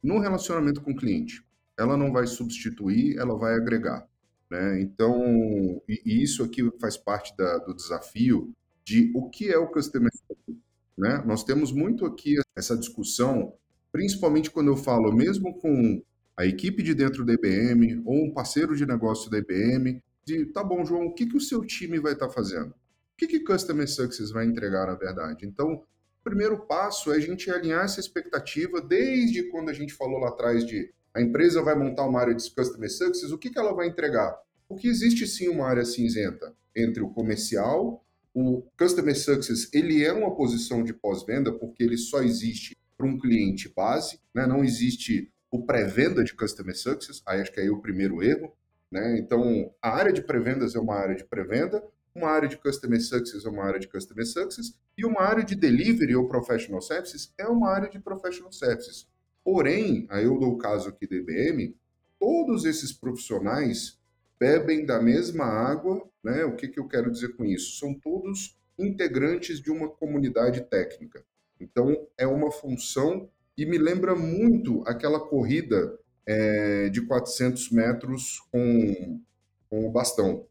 no 0.00 0.20
relacionamento 0.20 0.80
com 0.80 0.92
o 0.92 0.96
cliente. 0.96 1.44
Ela 1.76 1.96
não 1.96 2.12
vai 2.12 2.28
substituir, 2.28 3.18
ela 3.18 3.36
vai 3.36 3.54
agregar. 3.54 4.06
Né? 4.48 4.80
Então, 4.82 5.82
e 5.88 6.22
isso 6.22 6.44
aqui 6.44 6.62
faz 6.80 6.96
parte 6.96 7.36
da, 7.36 7.58
do 7.58 7.74
desafio 7.74 8.54
de 8.84 9.10
o 9.16 9.28
que 9.28 9.50
é 9.50 9.58
o 9.58 9.66
Customer 9.66 10.12
Success. 10.12 10.62
Né? 10.96 11.24
Nós 11.26 11.42
temos 11.42 11.72
muito 11.72 12.06
aqui 12.06 12.36
essa 12.54 12.76
discussão 12.76 13.52
principalmente 13.94 14.50
quando 14.50 14.72
eu 14.72 14.76
falo 14.76 15.12
mesmo 15.12 15.56
com 15.60 16.02
a 16.36 16.44
equipe 16.44 16.82
de 16.82 16.96
dentro 16.96 17.24
da 17.24 17.32
IBM 17.32 18.02
ou 18.04 18.24
um 18.24 18.32
parceiro 18.32 18.74
de 18.74 18.84
negócio 18.84 19.30
da 19.30 19.38
IBM, 19.38 20.02
de 20.24 20.46
tá 20.46 20.64
bom, 20.64 20.84
João, 20.84 21.06
o 21.06 21.14
que, 21.14 21.26
que 21.26 21.36
o 21.36 21.40
seu 21.40 21.64
time 21.64 22.00
vai 22.00 22.14
estar 22.14 22.26
tá 22.26 22.32
fazendo? 22.32 22.70
O 22.70 23.16
que, 23.16 23.28
que 23.28 23.38
Customer 23.38 23.88
Success 23.88 24.32
vai 24.32 24.46
entregar, 24.46 24.88
na 24.88 24.96
verdade? 24.96 25.46
Então, 25.46 25.74
o 25.74 26.24
primeiro 26.24 26.58
passo 26.66 27.12
é 27.12 27.18
a 27.18 27.20
gente 27.20 27.48
alinhar 27.48 27.84
essa 27.84 28.00
expectativa 28.00 28.80
desde 28.80 29.44
quando 29.44 29.68
a 29.68 29.72
gente 29.72 29.94
falou 29.94 30.18
lá 30.18 30.30
atrás 30.30 30.66
de 30.66 30.92
a 31.14 31.22
empresa 31.22 31.62
vai 31.62 31.76
montar 31.76 32.04
uma 32.04 32.20
área 32.20 32.34
de 32.34 32.50
Customer 32.50 32.90
Success, 32.90 33.30
o 33.30 33.38
que, 33.38 33.48
que 33.48 33.58
ela 33.60 33.72
vai 33.72 33.86
entregar? 33.86 34.36
Porque 34.68 34.88
existe 34.88 35.24
sim 35.24 35.46
uma 35.46 35.68
área 35.68 35.84
cinzenta 35.84 36.52
entre 36.74 37.00
o 37.00 37.10
comercial, 37.10 38.04
o 38.34 38.64
Customer 38.76 39.16
Success, 39.16 39.72
ele 39.72 40.04
é 40.04 40.12
uma 40.12 40.34
posição 40.34 40.82
de 40.82 40.92
pós-venda 40.92 41.52
porque 41.52 41.84
ele 41.84 41.96
só 41.96 42.24
existe 42.24 42.76
para 43.04 43.10
um 43.10 43.18
cliente 43.18 43.70
base, 43.74 44.18
né? 44.34 44.46
não 44.46 44.64
existe 44.64 45.30
o 45.50 45.62
pré-venda 45.64 46.24
de 46.24 46.34
Customer 46.34 46.76
Success, 46.76 47.22
aí 47.26 47.40
acho 47.40 47.52
que 47.52 47.60
é 47.60 47.70
o 47.70 47.80
primeiro 47.80 48.22
erro. 48.22 48.56
Né? 48.90 49.18
Então, 49.18 49.70
a 49.82 49.90
área 49.90 50.12
de 50.12 50.22
pré-vendas 50.22 50.74
é 50.74 50.78
uma 50.78 50.94
área 50.94 51.14
de 51.14 51.24
pré-venda, 51.24 51.84
uma 52.14 52.30
área 52.30 52.48
de 52.48 52.56
Customer 52.56 53.00
Success 53.00 53.44
é 53.44 53.48
uma 53.48 53.64
área 53.64 53.78
de 53.78 53.88
Customer 53.88 54.26
Success, 54.26 54.74
e 54.96 55.04
uma 55.04 55.20
área 55.20 55.44
de 55.44 55.54
Delivery 55.54 56.16
ou 56.16 56.28
Professional 56.28 56.80
Services 56.80 57.32
é 57.36 57.46
uma 57.46 57.70
área 57.70 57.90
de 57.90 57.98
Professional 57.98 58.52
Services. 58.52 59.06
Porém, 59.44 60.06
aí 60.08 60.24
eu 60.24 60.38
dou 60.38 60.54
o 60.54 60.58
caso 60.58 60.88
aqui 60.88 61.06
da 61.06 61.16
IBM, 61.16 61.76
todos 62.18 62.64
esses 62.64 62.92
profissionais 62.92 63.98
bebem 64.38 64.86
da 64.86 65.02
mesma 65.02 65.44
água, 65.44 66.08
né? 66.22 66.44
O 66.44 66.54
que, 66.56 66.68
que 66.68 66.80
eu 66.80 66.88
quero 66.88 67.10
dizer 67.10 67.36
com 67.36 67.44
isso? 67.44 67.78
São 67.78 67.92
todos 67.92 68.56
integrantes 68.78 69.60
de 69.60 69.70
uma 69.70 69.88
comunidade 69.88 70.62
técnica. 70.62 71.24
Então, 71.64 72.06
é 72.18 72.26
uma 72.26 72.50
função 72.50 73.28
e 73.56 73.64
me 73.64 73.78
lembra 73.78 74.14
muito 74.14 74.82
aquela 74.86 75.18
corrida 75.18 75.98
é, 76.26 76.88
de 76.88 77.02
400 77.02 77.70
metros 77.70 78.40
com, 78.52 79.20
com 79.68 79.86
o 79.86 79.90
bastão. 79.90 80.46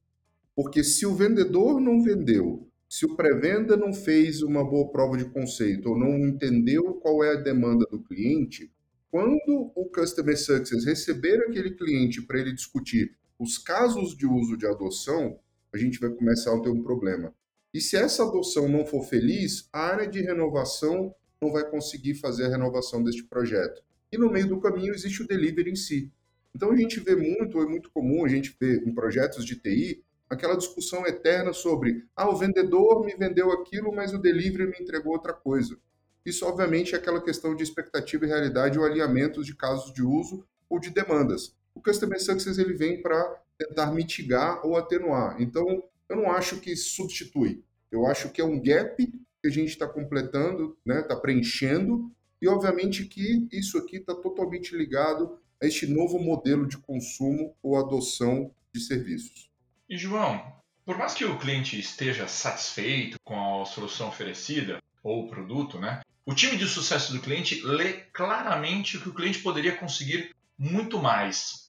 Porque 0.56 0.84
se 0.84 1.06
o 1.06 1.16
vendedor 1.16 1.80
não 1.80 2.02
vendeu, 2.02 2.68
se 2.90 3.06
o 3.06 3.16
pré-venda 3.16 3.76
não 3.76 3.94
fez 3.94 4.42
uma 4.42 4.64
boa 4.64 4.92
prova 4.92 5.18
de 5.18 5.26
conceito 5.26 5.90
ou 5.90 5.98
não 5.98 6.18
entendeu 6.28 6.94
qual 6.96 7.24
é 7.24 7.34
a 7.34 7.42
demanda 7.42 7.86
do 7.90 8.04
cliente, 8.04 8.72
quando 9.10 9.72
o 9.76 9.86
Customer 9.86 10.38
Success 10.38 10.86
receber 10.86 11.38
aquele 11.44 11.72
cliente 11.72 12.22
para 12.22 12.40
ele 12.40 12.54
discutir 12.54 13.16
os 13.40 13.58
casos 13.58 14.16
de 14.16 14.26
uso 14.26 14.58
de 14.58 14.66
adoção, 14.66 15.40
a 15.74 15.78
gente 15.78 16.00
vai 16.00 16.10
começar 16.12 16.56
a 16.56 16.62
ter 16.62 16.70
um 16.70 16.84
problema. 16.84 17.34
E 17.74 17.82
se 17.82 17.98
essa 17.98 18.24
adoção 18.24 18.68
não 18.68 18.86
for 18.86 19.04
feliz, 19.04 19.68
a 19.74 19.80
área 19.80 20.08
de 20.08 20.22
renovação 20.22 21.14
não 21.42 21.52
vai 21.52 21.68
conseguir 21.70 22.16
fazer 22.16 22.46
a 22.46 22.50
renovação 22.50 23.04
deste 23.04 23.24
projeto. 23.24 23.82
E 24.12 24.18
no 24.18 24.32
meio 24.32 24.48
do 24.48 24.62
caminho 24.62 24.94
existe 24.94 25.24
o 25.24 25.28
delivery 25.28 25.72
em 25.72 25.76
si. 25.76 26.12
Então 26.56 26.72
a 26.72 26.76
gente 26.76 27.00
vê 27.00 27.16
muito, 27.16 27.60
é 27.60 27.66
muito 27.66 27.90
comum 27.92 28.24
a 28.24 28.30
gente 28.30 28.56
ver 28.60 28.88
em 28.88 28.94
projetos 28.94 29.44
de 29.44 29.56
TI 29.56 30.04
aquela 30.30 30.56
discussão 30.56 31.06
eterna 31.06 31.52
sobre 31.52 32.06
ah, 32.16 32.30
o 32.30 32.36
vendedor 32.36 33.04
me 33.06 33.16
vendeu 33.16 33.52
aquilo, 33.52 33.94
mas 33.94 34.14
o 34.14 34.20
delivery 34.20 34.68
me 34.68 34.78
entregou 34.80 35.14
outra 35.14 35.34
coisa. 35.34 35.78
Isso, 36.26 36.46
obviamente, 36.46 36.96
é 36.96 36.98
aquela 36.98 37.22
questão 37.22 37.56
de 37.56 37.64
expectativa 37.64 38.26
e 38.26 38.28
realidade 38.28 38.80
ou 38.80 38.86
alinhamentos 38.86 39.46
de 39.46 39.56
casos 39.56 39.92
de 39.94 40.02
uso 40.02 40.46
ou 40.70 40.80
de 40.80 40.90
demandas. 40.90 41.56
O 41.76 41.82
Customer 41.82 42.22
Success 42.22 42.58
ele 42.58 42.74
vem 42.74 43.02
para 43.02 43.42
tentar 43.58 43.92
mitigar 43.92 44.66
ou 44.66 44.78
atenuar. 44.78 45.42
Então, 45.42 45.84
eu 46.10 46.16
não 46.16 46.32
acho 46.32 46.60
que 46.60 46.76
substitui. 46.76 47.64
Eu 47.92 48.06
acho 48.08 48.30
que 48.30 48.42
é 48.42 48.46
um 48.46 48.62
gap 48.62 48.96
que 48.98 49.48
a 49.48 49.50
gente 49.50 49.70
está 49.70 49.88
completando, 49.88 50.78
está 50.80 51.02
né, 51.02 51.02
tá 51.02 51.16
preenchendo, 51.16 52.12
e 52.42 52.48
obviamente 52.48 53.06
que 53.06 53.48
isso 53.52 53.78
aqui 53.78 53.98
está 53.98 54.14
totalmente 54.14 54.76
ligado 54.76 55.40
a 55.62 55.66
este 55.66 55.88
novo 55.88 56.20
modelo 56.20 56.68
de 56.68 56.78
consumo 56.78 57.56
ou 57.62 57.78
adoção 57.78 58.54
de 58.74 58.82
serviços. 58.82 59.50
E 59.90 59.98
João, 59.98 60.42
por 60.86 60.98
mais 60.98 61.14
que 61.14 61.24
o 61.24 61.38
cliente 61.38 61.80
esteja 61.80 62.28
satisfeito 62.28 63.18
com 63.24 63.62
a 63.62 63.66
solução 63.66 64.10
oferecida 64.10 64.82
ou 65.02 65.24
o 65.24 65.30
produto, 65.30 65.80
né, 65.80 66.02
o 66.26 66.34
time 66.34 66.58
de 66.58 66.66
sucesso 66.68 67.14
do 67.14 67.20
cliente 67.20 67.62
lê 67.66 67.94
claramente 68.14 68.98
que 68.98 69.10
o 69.10 69.14
cliente 69.14 69.40
poderia 69.40 69.76
conseguir 69.76 70.34
muito 70.58 70.98
mais. 71.02 71.63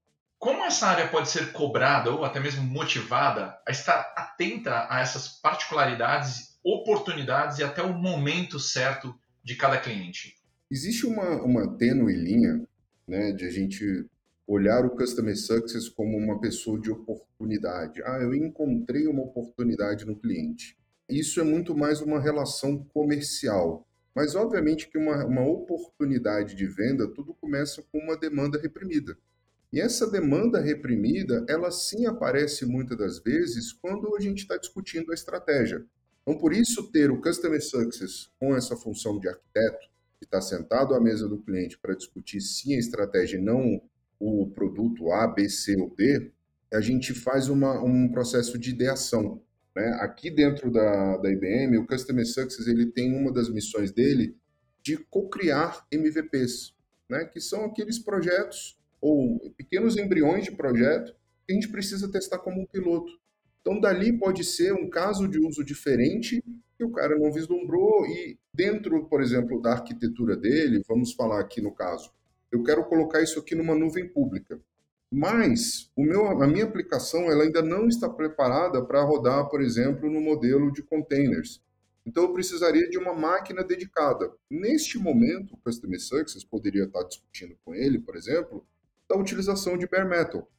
Como 0.44 0.62
essa 0.62 0.88
área 0.88 1.08
pode 1.08 1.30
ser 1.30 1.52
cobrada 1.52 2.10
ou 2.10 2.22
até 2.22 2.38
mesmo 2.38 2.62
motivada 2.62 3.58
a 3.66 3.70
estar 3.70 4.12
atenta 4.14 4.86
a 4.90 5.00
essas 5.00 5.26
particularidades, 5.26 6.58
oportunidades 6.62 7.60
e 7.60 7.64
até 7.64 7.82
o 7.82 7.94
momento 7.94 8.60
certo 8.60 9.18
de 9.42 9.56
cada 9.56 9.78
cliente? 9.78 10.36
Existe 10.70 11.06
uma, 11.06 11.42
uma 11.42 11.78
tênue 11.78 12.12
linha 12.12 12.62
né, 13.08 13.32
de 13.32 13.46
a 13.46 13.50
gente 13.50 14.04
olhar 14.46 14.84
o 14.84 14.90
Customer 14.90 15.34
Success 15.34 15.88
como 15.88 16.14
uma 16.18 16.38
pessoa 16.38 16.78
de 16.78 16.90
oportunidade. 16.90 18.02
Ah, 18.04 18.18
eu 18.20 18.34
encontrei 18.34 19.06
uma 19.06 19.22
oportunidade 19.22 20.04
no 20.04 20.14
cliente. 20.14 20.76
Isso 21.08 21.40
é 21.40 21.42
muito 21.42 21.74
mais 21.74 22.02
uma 22.02 22.20
relação 22.20 22.84
comercial. 22.92 23.88
Mas, 24.14 24.34
obviamente, 24.34 24.90
que 24.90 24.98
uma, 24.98 25.24
uma 25.24 25.46
oportunidade 25.48 26.54
de 26.54 26.66
venda, 26.66 27.08
tudo 27.08 27.32
começa 27.32 27.82
com 27.90 27.96
uma 27.96 28.14
demanda 28.14 28.60
reprimida. 28.60 29.16
E 29.74 29.80
essa 29.80 30.08
demanda 30.08 30.60
reprimida, 30.60 31.44
ela 31.48 31.68
sim 31.72 32.06
aparece 32.06 32.64
muitas 32.64 32.96
das 32.96 33.18
vezes 33.18 33.72
quando 33.72 34.14
a 34.14 34.20
gente 34.20 34.42
está 34.42 34.56
discutindo 34.56 35.10
a 35.10 35.14
estratégia. 35.14 35.84
Então, 36.22 36.38
por 36.38 36.52
isso, 36.52 36.92
ter 36.92 37.10
o 37.10 37.20
Customer 37.20 37.60
Success 37.60 38.30
com 38.38 38.54
essa 38.54 38.76
função 38.76 39.18
de 39.18 39.28
arquiteto, 39.28 39.88
que 40.20 40.26
está 40.26 40.40
sentado 40.40 40.94
à 40.94 41.00
mesa 41.00 41.28
do 41.28 41.42
cliente 41.42 41.76
para 41.76 41.96
discutir 41.96 42.40
sim 42.40 42.76
a 42.76 42.78
estratégia 42.78 43.36
e 43.36 43.42
não 43.42 43.82
o 44.16 44.46
produto 44.46 45.10
A, 45.10 45.26
B, 45.26 45.48
C 45.48 45.74
ou 45.76 45.92
D, 45.92 46.30
a 46.72 46.80
gente 46.80 47.12
faz 47.12 47.48
uma, 47.48 47.82
um 47.82 48.08
processo 48.08 48.56
de 48.56 48.70
ideação. 48.70 49.42
Né? 49.74 49.88
Aqui 50.02 50.30
dentro 50.30 50.70
da, 50.70 51.16
da 51.16 51.28
IBM, 51.28 51.78
o 51.78 51.86
Customer 51.88 52.24
Success 52.24 52.68
ele 52.68 52.86
tem 52.92 53.12
uma 53.12 53.32
das 53.32 53.48
missões 53.48 53.90
dele 53.90 54.36
de 54.80 54.96
co-criar 54.96 55.84
MVPs, 55.90 56.76
né? 57.10 57.24
que 57.24 57.40
são 57.40 57.64
aqueles 57.64 57.98
projetos 57.98 58.78
ou 59.04 59.38
pequenos 59.50 59.98
embriões 59.98 60.44
de 60.44 60.52
projeto 60.52 61.14
que 61.46 61.52
a 61.52 61.54
gente 61.54 61.68
precisa 61.68 62.10
testar 62.10 62.38
como 62.38 62.62
um 62.62 62.66
piloto. 62.66 63.12
Então, 63.60 63.78
dali 63.78 64.18
pode 64.18 64.42
ser 64.42 64.72
um 64.72 64.88
caso 64.88 65.28
de 65.28 65.38
uso 65.38 65.62
diferente 65.62 66.42
que 66.78 66.84
o 66.84 66.90
cara 66.90 67.18
não 67.18 67.30
vislumbrou 67.30 68.06
e 68.06 68.38
dentro, 68.54 69.04
por 69.04 69.20
exemplo, 69.20 69.60
da 69.60 69.72
arquitetura 69.72 70.34
dele, 70.34 70.82
vamos 70.88 71.12
falar 71.12 71.38
aqui 71.38 71.60
no 71.60 71.74
caso, 71.74 72.10
eu 72.50 72.62
quero 72.62 72.82
colocar 72.84 73.20
isso 73.20 73.38
aqui 73.38 73.54
numa 73.54 73.74
nuvem 73.74 74.08
pública. 74.08 74.58
Mas 75.12 75.90
o 75.94 76.02
meu, 76.02 76.26
a 76.42 76.46
minha 76.46 76.64
aplicação 76.64 77.30
ela 77.30 77.44
ainda 77.44 77.60
não 77.60 77.86
está 77.86 78.08
preparada 78.08 78.82
para 78.82 79.02
rodar, 79.02 79.50
por 79.50 79.60
exemplo, 79.60 80.10
no 80.10 80.20
modelo 80.20 80.72
de 80.72 80.82
containers. 80.82 81.62
Então 82.06 82.24
eu 82.24 82.32
precisaria 82.32 82.88
de 82.88 82.96
uma 82.96 83.12
máquina 83.12 83.62
dedicada. 83.62 84.32
Neste 84.50 84.98
momento, 84.98 85.54
o 85.54 85.58
Customer 85.58 86.00
Success 86.00 86.42
poderia 86.42 86.84
estar 86.84 87.02
discutindo 87.02 87.54
com 87.64 87.74
ele, 87.74 87.98
por 87.98 88.16
exemplo, 88.16 88.66
da 89.14 89.20
utilização 89.20 89.78
de 89.78 89.86
bare 89.86 90.08
metal. 90.08 90.50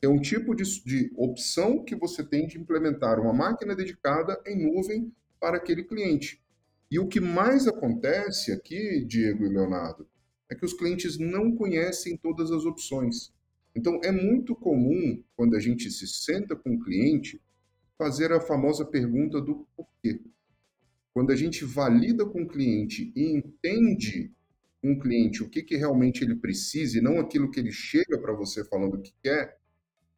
É 0.00 0.08
um 0.08 0.20
tipo 0.20 0.54
de, 0.54 0.64
de 0.84 1.12
opção 1.16 1.84
que 1.84 1.96
você 1.96 2.22
tem 2.22 2.46
de 2.46 2.58
implementar 2.58 3.18
uma 3.18 3.32
máquina 3.32 3.74
dedicada 3.74 4.40
em 4.46 4.56
nuvem 4.62 5.12
para 5.40 5.56
aquele 5.56 5.82
cliente. 5.82 6.40
E 6.90 6.98
o 6.98 7.08
que 7.08 7.20
mais 7.20 7.66
acontece 7.66 8.52
aqui, 8.52 9.04
Diego 9.04 9.44
e 9.44 9.48
Leonardo, 9.48 10.06
é 10.48 10.54
que 10.54 10.64
os 10.64 10.74
clientes 10.74 11.18
não 11.18 11.56
conhecem 11.56 12.16
todas 12.16 12.52
as 12.52 12.64
opções. 12.64 13.32
Então, 13.74 13.98
é 14.04 14.12
muito 14.12 14.54
comum, 14.54 15.20
quando 15.36 15.56
a 15.56 15.60
gente 15.60 15.90
se 15.90 16.06
senta 16.06 16.54
com 16.54 16.74
o 16.74 16.80
cliente, 16.80 17.40
fazer 17.98 18.30
a 18.30 18.40
famosa 18.40 18.84
pergunta 18.84 19.40
do 19.40 19.66
porquê. 19.76 20.20
Quando 21.12 21.32
a 21.32 21.36
gente 21.36 21.64
valida 21.64 22.24
com 22.24 22.42
o 22.42 22.48
cliente 22.48 23.12
e 23.16 23.36
entende 23.36 24.30
o 24.92 24.98
cliente 24.98 25.42
o 25.42 25.48
que, 25.48 25.62
que 25.62 25.76
realmente 25.76 26.22
ele 26.22 26.36
precisa 26.36 26.98
e 26.98 27.00
não 27.00 27.18
aquilo 27.18 27.50
que 27.50 27.58
ele 27.58 27.72
chega 27.72 28.18
para 28.18 28.32
você 28.32 28.64
falando 28.64 29.00
que 29.00 29.14
quer, 29.22 29.58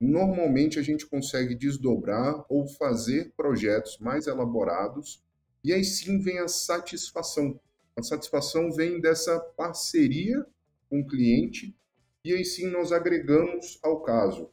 normalmente 0.01 0.79
a 0.79 0.83
gente 0.83 1.07
consegue 1.07 1.55
desdobrar 1.55 2.45
ou 2.49 2.67
fazer 2.67 3.33
projetos 3.37 3.99
mais 3.99 4.27
elaborados 4.27 5.23
e 5.63 5.73
aí 5.73 5.85
sim 5.85 6.21
vem 6.21 6.39
a 6.39 6.49
satisfação. 6.49 7.59
A 7.97 8.03
satisfação 8.03 8.71
vem 8.71 9.01
dessa 9.01 9.39
parceria 9.41 10.45
com 10.89 11.01
o 11.01 11.07
cliente 11.07 11.75
e 12.25 12.33
aí 12.33 12.45
sim 12.45 12.69
nós 12.69 12.93
agregamos 12.93 13.79
ao 13.83 14.03
caso. 14.03 14.51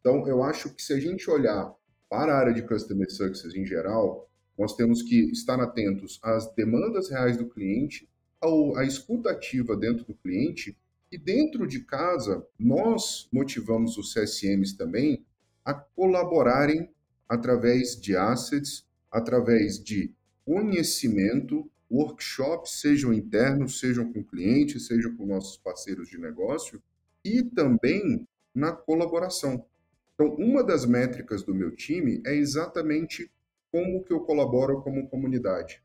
Então, 0.00 0.26
eu 0.28 0.42
acho 0.42 0.72
que 0.74 0.82
se 0.82 0.92
a 0.92 1.00
gente 1.00 1.28
olhar 1.28 1.74
para 2.08 2.32
a 2.32 2.38
área 2.38 2.54
de 2.54 2.62
Customer 2.62 3.10
Success 3.10 3.54
em 3.54 3.66
geral, 3.66 4.30
nós 4.56 4.76
temos 4.76 5.02
que 5.02 5.30
estar 5.32 5.60
atentos 5.60 6.20
às 6.22 6.54
demandas 6.54 7.10
reais 7.10 7.36
do 7.36 7.48
cliente, 7.48 8.08
ao, 8.40 8.80
escuta 8.82 9.30
ativa 9.30 9.76
dentro 9.76 10.04
do 10.04 10.14
cliente, 10.14 10.76
e 11.10 11.16
dentro 11.16 11.66
de 11.66 11.80
casa, 11.80 12.44
nós 12.58 13.28
motivamos 13.32 13.96
os 13.96 14.12
CSMs 14.12 14.76
também 14.76 15.24
a 15.64 15.72
colaborarem 15.72 16.90
através 17.28 17.98
de 18.00 18.16
assets, 18.16 18.84
através 19.10 19.82
de 19.82 20.12
conhecimento, 20.44 21.70
workshops, 21.90 22.80
sejam 22.80 23.12
internos, 23.12 23.78
sejam 23.78 24.12
com 24.12 24.22
clientes, 24.22 24.86
sejam 24.86 25.16
com 25.16 25.26
nossos 25.26 25.56
parceiros 25.56 26.08
de 26.08 26.18
negócio, 26.18 26.82
e 27.24 27.42
também 27.42 28.26
na 28.54 28.72
colaboração. 28.72 29.64
Então, 30.14 30.34
uma 30.36 30.62
das 30.62 30.84
métricas 30.84 31.42
do 31.42 31.54
meu 31.54 31.74
time 31.74 32.22
é 32.24 32.34
exatamente 32.34 33.30
como 33.70 34.02
que 34.02 34.12
eu 34.12 34.20
colaboro 34.20 34.82
como 34.82 35.08
comunidade. 35.08 35.82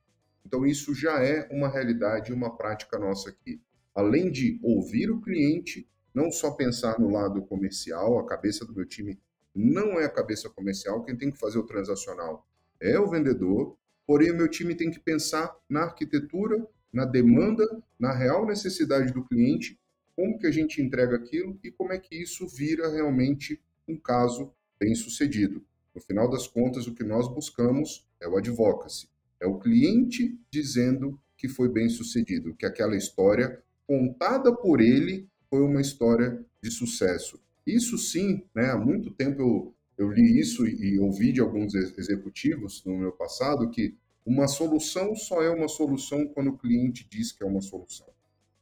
Então, 0.51 0.65
isso 0.65 0.93
já 0.93 1.23
é 1.23 1.47
uma 1.49 1.69
realidade, 1.69 2.33
uma 2.33 2.57
prática 2.57 2.99
nossa 2.99 3.29
aqui. 3.29 3.61
Além 3.95 4.29
de 4.29 4.59
ouvir 4.61 5.09
o 5.09 5.21
cliente, 5.21 5.87
não 6.13 6.29
só 6.29 6.51
pensar 6.51 6.99
no 6.99 7.09
lado 7.09 7.41
comercial, 7.43 8.19
a 8.19 8.27
cabeça 8.27 8.65
do 8.65 8.75
meu 8.75 8.85
time 8.85 9.17
não 9.55 9.97
é 9.97 10.03
a 10.03 10.09
cabeça 10.09 10.49
comercial, 10.49 11.05
quem 11.05 11.15
tem 11.15 11.31
que 11.31 11.39
fazer 11.39 11.57
o 11.57 11.65
transacional 11.65 12.45
é 12.81 12.99
o 12.99 13.09
vendedor, 13.09 13.77
porém 14.05 14.29
o 14.31 14.35
meu 14.35 14.49
time 14.49 14.75
tem 14.75 14.91
que 14.91 14.99
pensar 14.99 15.55
na 15.69 15.83
arquitetura, 15.83 16.67
na 16.91 17.05
demanda, 17.05 17.65
na 17.97 18.11
real 18.11 18.45
necessidade 18.45 19.13
do 19.13 19.23
cliente 19.23 19.79
como 20.17 20.37
que 20.37 20.47
a 20.47 20.51
gente 20.51 20.81
entrega 20.81 21.15
aquilo 21.15 21.57
e 21.63 21.71
como 21.71 21.93
é 21.93 21.97
que 21.97 22.21
isso 22.21 22.45
vira 22.45 22.91
realmente 22.91 23.63
um 23.87 23.97
caso 23.97 24.51
bem 24.77 24.95
sucedido. 24.95 25.63
No 25.95 26.01
final 26.01 26.29
das 26.29 26.45
contas, 26.45 26.87
o 26.87 26.93
que 26.93 27.05
nós 27.05 27.29
buscamos 27.29 28.05
é 28.19 28.27
o 28.27 28.35
advocacy, 28.35 29.07
é 29.41 29.47
o 29.47 29.59
cliente 29.59 30.39
dizendo 30.51 31.19
que 31.35 31.49
foi 31.49 31.67
bem 31.67 31.89
sucedido, 31.89 32.55
que 32.55 32.65
aquela 32.65 32.95
história 32.95 33.61
contada 33.87 34.55
por 34.55 34.79
ele 34.79 35.27
foi 35.49 35.61
uma 35.61 35.81
história 35.81 36.45
de 36.61 36.69
sucesso. 36.69 37.41
Isso 37.65 37.97
sim, 37.97 38.43
né, 38.55 38.69
há 38.69 38.77
muito 38.77 39.11
tempo 39.11 39.41
eu, 39.41 39.75
eu 39.97 40.11
li 40.11 40.39
isso 40.39 40.65
e, 40.67 40.93
e 40.93 40.99
ouvi 40.99 41.33
de 41.33 41.41
alguns 41.41 41.73
executivos 41.73 42.83
no 42.85 42.97
meu 42.97 43.11
passado 43.11 43.69
que 43.69 43.97
uma 44.25 44.47
solução 44.47 45.15
só 45.15 45.41
é 45.41 45.49
uma 45.49 45.67
solução 45.67 46.27
quando 46.27 46.51
o 46.51 46.57
cliente 46.57 47.07
diz 47.09 47.31
que 47.31 47.43
é 47.43 47.45
uma 47.45 47.61
solução. 47.61 48.07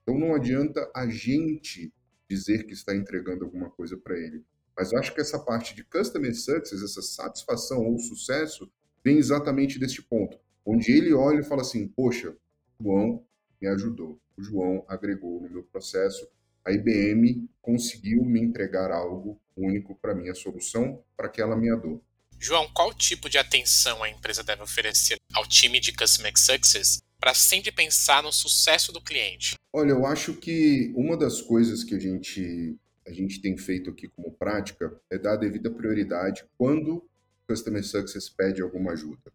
Então 0.01 0.17
não 0.17 0.33
adianta 0.33 0.89
a 0.95 1.07
gente 1.07 1.93
dizer 2.29 2.65
que 2.65 2.74
está 2.74 2.95
entregando 2.95 3.43
alguma 3.43 3.69
coisa 3.69 3.98
para 3.98 4.17
ele. 4.17 4.43
Mas 4.75 4.93
acho 4.93 5.13
que 5.13 5.19
essa 5.19 5.38
parte 5.38 5.75
de 5.75 5.83
customer 5.83 6.33
success, 6.33 6.81
essa 6.81 7.01
satisfação 7.01 7.86
ou 7.86 8.00
sucesso, 8.00 8.71
vem 9.03 9.17
exatamente 9.17 9.77
deste 9.77 10.01
ponto, 10.01 10.39
onde 10.69 10.91
ele 10.91 11.13
olha 11.13 11.39
e 11.39 11.43
fala 11.43 11.61
assim: 11.61 11.88
Poxa, 11.88 12.35
o 12.79 12.83
João 12.83 13.25
me 13.61 13.67
ajudou, 13.67 14.19
o 14.38 14.41
João 14.41 14.85
agregou 14.88 15.41
no 15.41 15.49
meu 15.49 15.63
processo, 15.63 16.27
a 16.63 16.71
IBM 16.71 17.49
conseguiu 17.61 18.23
me 18.23 18.39
entregar 18.39 18.91
algo 18.91 19.39
único 19.57 19.95
para 19.95 20.15
minha 20.15 20.35
solução, 20.35 21.03
para 21.17 21.27
aquela 21.27 21.55
minha 21.55 21.75
dor. 21.75 22.01
João, 22.39 22.69
qual 22.73 22.93
tipo 22.93 23.29
de 23.29 23.38
atenção 23.38 24.01
a 24.01 24.09
empresa 24.09 24.43
deve 24.43 24.63
oferecer 24.63 25.17
ao 25.33 25.45
time 25.45 25.79
de 25.79 25.91
Customer 25.91 26.31
Success 26.38 26.99
para 27.19 27.33
sempre 27.33 27.69
pensar 27.71 28.23
no 28.23 28.31
sucesso 28.31 28.93
do 28.93 29.01
cliente? 29.01 29.55
Olha, 29.73 29.91
eu 29.91 30.05
acho 30.05 30.33
que 30.35 30.93
uma 30.95 31.17
das 31.17 31.41
coisas 31.41 31.83
que 31.83 31.95
a 31.95 31.99
gente 31.99 32.77
a 33.05 33.11
gente 33.11 33.41
tem 33.41 33.57
feito 33.57 33.89
aqui 33.89 34.07
como 34.07 34.31
prática 34.31 34.95
é 35.09 35.17
dar 35.17 35.33
a 35.33 35.38
devida 35.38 35.71
prioridade 35.71 36.45
quando 36.57 36.97
o 36.97 37.09
Customer 37.47 37.83
Success 37.83 38.29
pede 38.29 38.61
alguma 38.61 38.91
ajuda. 38.91 39.33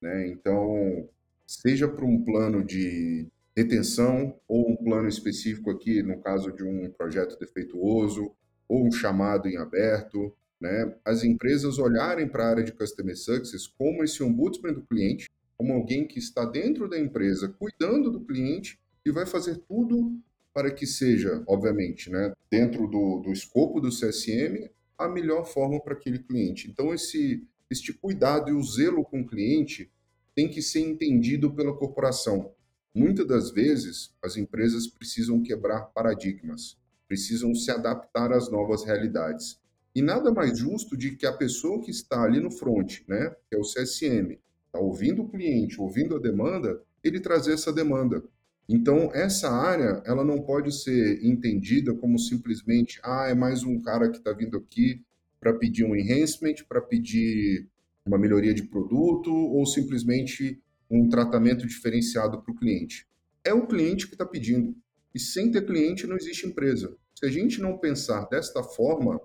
Né? 0.00 0.28
Então, 0.28 1.08
seja 1.46 1.88
para 1.88 2.04
um 2.04 2.22
plano 2.22 2.64
de 2.64 3.28
retenção 3.56 4.38
ou 4.46 4.70
um 4.70 4.76
plano 4.76 5.08
específico 5.08 5.70
aqui, 5.70 6.02
no 6.02 6.20
caso 6.20 6.52
de 6.52 6.62
um 6.62 6.90
projeto 6.90 7.38
defeituoso 7.38 8.32
ou 8.68 8.86
um 8.86 8.92
chamado 8.92 9.48
em 9.48 9.56
aberto, 9.56 10.32
né? 10.60 10.94
as 11.04 11.24
empresas 11.24 11.78
olharem 11.78 12.28
para 12.28 12.44
a 12.44 12.50
área 12.50 12.64
de 12.64 12.72
Customer 12.72 13.16
Success 13.16 13.66
como 13.66 14.04
esse 14.04 14.22
ombudsman 14.22 14.72
do 14.72 14.82
cliente, 14.82 15.28
como 15.56 15.72
alguém 15.72 16.06
que 16.06 16.18
está 16.18 16.44
dentro 16.44 16.88
da 16.88 16.98
empresa, 16.98 17.48
cuidando 17.58 18.10
do 18.10 18.20
cliente 18.20 18.78
e 19.04 19.10
vai 19.10 19.26
fazer 19.26 19.56
tudo 19.68 20.16
para 20.54 20.70
que 20.70 20.86
seja, 20.86 21.42
obviamente, 21.46 22.10
né, 22.10 22.32
dentro 22.50 22.86
do, 22.86 23.20
do 23.20 23.32
escopo 23.32 23.80
do 23.80 23.90
CSM, 23.90 24.70
a 24.96 25.08
melhor 25.08 25.44
forma 25.44 25.80
para 25.80 25.94
aquele 25.94 26.18
cliente. 26.18 26.68
Então, 26.68 26.92
esse, 26.92 27.46
este 27.70 27.92
cuidado 27.92 28.50
e 28.50 28.54
o 28.54 28.62
zelo 28.62 29.04
com 29.04 29.20
o 29.20 29.26
cliente 29.26 29.90
tem 30.34 30.48
que 30.48 30.62
ser 30.62 30.80
entendido 30.80 31.52
pela 31.52 31.76
corporação. 31.76 32.52
Muitas 32.94 33.26
das 33.26 33.50
vezes, 33.50 34.14
as 34.22 34.36
empresas 34.36 34.86
precisam 34.86 35.42
quebrar 35.42 35.82
paradigmas, 35.92 36.78
precisam 37.06 37.54
se 37.54 37.70
adaptar 37.70 38.32
às 38.32 38.50
novas 38.50 38.84
realidades. 38.84 39.60
E 39.94 40.00
nada 40.00 40.32
mais 40.32 40.58
justo 40.58 40.96
de 40.96 41.16
que 41.16 41.26
a 41.26 41.32
pessoa 41.32 41.82
que 41.82 41.90
está 41.90 42.22
ali 42.22 42.40
no 42.40 42.50
front, 42.50 43.00
né, 43.06 43.34
que 43.48 43.56
é 43.56 43.58
o 43.58 43.62
CSM, 43.62 44.38
está 44.66 44.78
ouvindo 44.78 45.22
o 45.22 45.28
cliente, 45.28 45.80
ouvindo 45.80 46.16
a 46.16 46.18
demanda, 46.18 46.80
ele 47.02 47.20
trazer 47.20 47.52
essa 47.52 47.72
demanda. 47.72 48.22
Então, 48.68 49.10
essa 49.14 49.50
área, 49.50 50.02
ela 50.04 50.24
não 50.24 50.42
pode 50.42 50.72
ser 50.72 51.24
entendida 51.24 51.94
como 51.94 52.18
simplesmente, 52.18 53.00
ah, 53.02 53.26
é 53.28 53.34
mais 53.34 53.64
um 53.64 53.80
cara 53.80 54.10
que 54.10 54.18
está 54.18 54.32
vindo 54.32 54.56
aqui 54.56 55.04
para 55.40 55.54
pedir 55.54 55.84
um 55.84 55.94
enhancement, 55.94 56.64
para 56.68 56.80
pedir 56.80 57.68
uma 58.04 58.18
melhoria 58.18 58.54
de 58.54 58.62
produto 58.62 59.32
ou 59.32 59.64
simplesmente 59.66 60.60
um 60.90 61.08
tratamento 61.08 61.66
diferenciado 61.66 62.42
para 62.42 62.52
o 62.52 62.56
cliente. 62.56 63.06
É 63.44 63.52
o 63.52 63.66
cliente 63.66 64.06
que 64.06 64.14
está 64.14 64.24
pedindo. 64.24 64.74
E 65.14 65.20
sem 65.20 65.50
ter 65.50 65.66
cliente 65.66 66.06
não 66.06 66.16
existe 66.16 66.46
empresa. 66.46 66.96
Se 67.14 67.26
a 67.26 67.30
gente 67.30 67.60
não 67.60 67.78
pensar 67.78 68.26
desta 68.28 68.62
forma, 68.62 69.20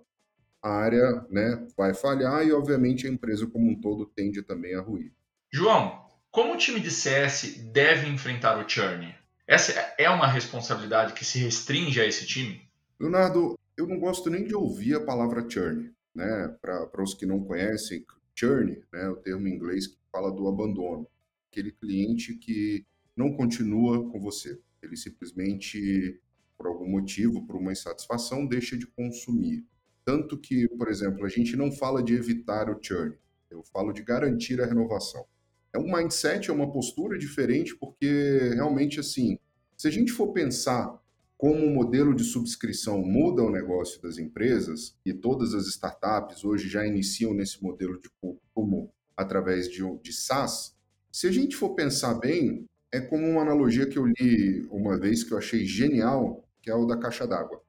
a 0.62 0.70
área 0.70 1.26
né, 1.30 1.68
vai 1.78 1.94
falhar 1.94 2.46
e, 2.46 2.52
obviamente, 2.52 3.06
a 3.06 3.10
empresa 3.10 3.46
como 3.48 3.70
um 3.70 3.80
todo 3.80 4.06
tende 4.06 4.42
também 4.42 4.76
a 4.76 4.82
ruir. 4.82 5.12
João, 5.52 6.04
como 6.32 6.54
o 6.54 6.58
time 6.58 6.80
de 6.80 6.90
CS 6.90 7.70
deve 7.72 8.08
enfrentar 8.08 8.58
o 8.58 8.68
churn? 8.68 9.14
Essa 9.46 9.72
é 9.98 10.10
uma 10.10 10.28
responsabilidade 10.28 11.14
que 11.14 11.26
se 11.26 11.38
restringe 11.38 12.00
a 12.00 12.06
esse 12.06 12.26
time? 12.26 12.62
Leonardo, 13.00 13.60
eu 13.78 13.86
não 13.86 14.00
gosto 14.00 14.30
nem 14.30 14.46
de 14.46 14.56
ouvir 14.56 14.96
a 14.96 15.06
palavra 15.06 15.48
churn. 15.48 15.92
Né? 16.14 16.48
Para 16.62 17.02
os 17.02 17.14
que 17.14 17.26
não 17.26 17.44
conhecem, 17.44 18.06
churn 18.36 18.82
né, 18.92 19.10
o 19.10 19.16
termo 19.16 19.48
em 19.48 19.56
inglês 19.56 19.88
que 19.88 19.98
fala 20.12 20.32
do 20.32 20.48
abandono. 20.48 21.08
Aquele 21.52 21.72
cliente 21.72 22.36
que 22.36 22.86
não 23.16 23.34
continua 23.34 24.10
com 24.12 24.20
você. 24.20 24.60
Ele 24.82 24.98
simplesmente, 24.98 26.20
por 26.58 26.68
algum 26.68 26.90
motivo, 26.90 27.46
por 27.46 27.56
uma 27.56 27.72
insatisfação, 27.72 28.46
deixa 28.46 28.78
de 28.78 28.88
consumir. 28.88 29.66
Tanto 30.04 30.38
que, 30.38 30.68
por 30.70 30.90
exemplo, 30.90 31.26
a 31.26 31.30
gente 31.30 31.56
não 31.56 31.72
fala 31.72 32.04
de 32.04 32.14
evitar 32.14 32.70
o 32.70 32.78
churn, 32.82 33.16
eu 33.50 33.64
falo 33.64 33.94
de 33.94 34.04
garantir 34.04 34.60
a 34.62 34.66
renovação 34.66 35.26
é 35.74 35.80
um 35.80 35.92
mindset, 35.92 36.50
é 36.50 36.54
uma 36.54 36.72
postura 36.72 37.18
diferente, 37.18 37.76
porque 37.76 38.52
realmente, 38.54 39.00
assim, 39.00 39.40
se 39.76 39.88
a 39.88 39.92
gente 39.92 40.12
for 40.12 40.32
pensar 40.32 41.02
como 41.44 41.66
o 41.66 41.70
modelo 41.70 42.16
de 42.16 42.24
subscrição 42.24 43.02
muda 43.02 43.44
o 43.44 43.52
negócio 43.52 44.02
das 44.02 44.18
empresas, 44.18 44.96
e 45.06 45.14
todas 45.14 45.54
as 45.54 45.68
startups 45.68 46.46
hoje 46.46 46.70
já 46.70 46.88
iniciam 46.88 47.34
nesse 47.34 47.62
modelo 47.62 48.00
de 48.00 48.10
como 48.54 48.90
através 49.18 49.70
de, 49.70 49.82
de 50.02 50.14
SaaS, 50.14 50.74
se 51.12 51.28
a 51.28 51.32
gente 51.34 51.58
for 51.58 51.76
pensar 51.76 52.14
bem, 52.14 52.64
é 52.94 53.02
como 53.02 53.28
uma 53.28 53.42
analogia 53.42 53.86
que 53.86 54.00
eu 54.00 54.06
li 54.06 54.66
uma 54.72 54.98
vez 54.98 55.22
que 55.22 55.34
eu 55.34 55.38
achei 55.38 55.66
genial, 55.66 56.48
que 56.62 56.72
é 56.72 56.76
o 56.76 56.86
da 56.86 56.96
caixa 56.96 57.28
d'água. 57.28 57.62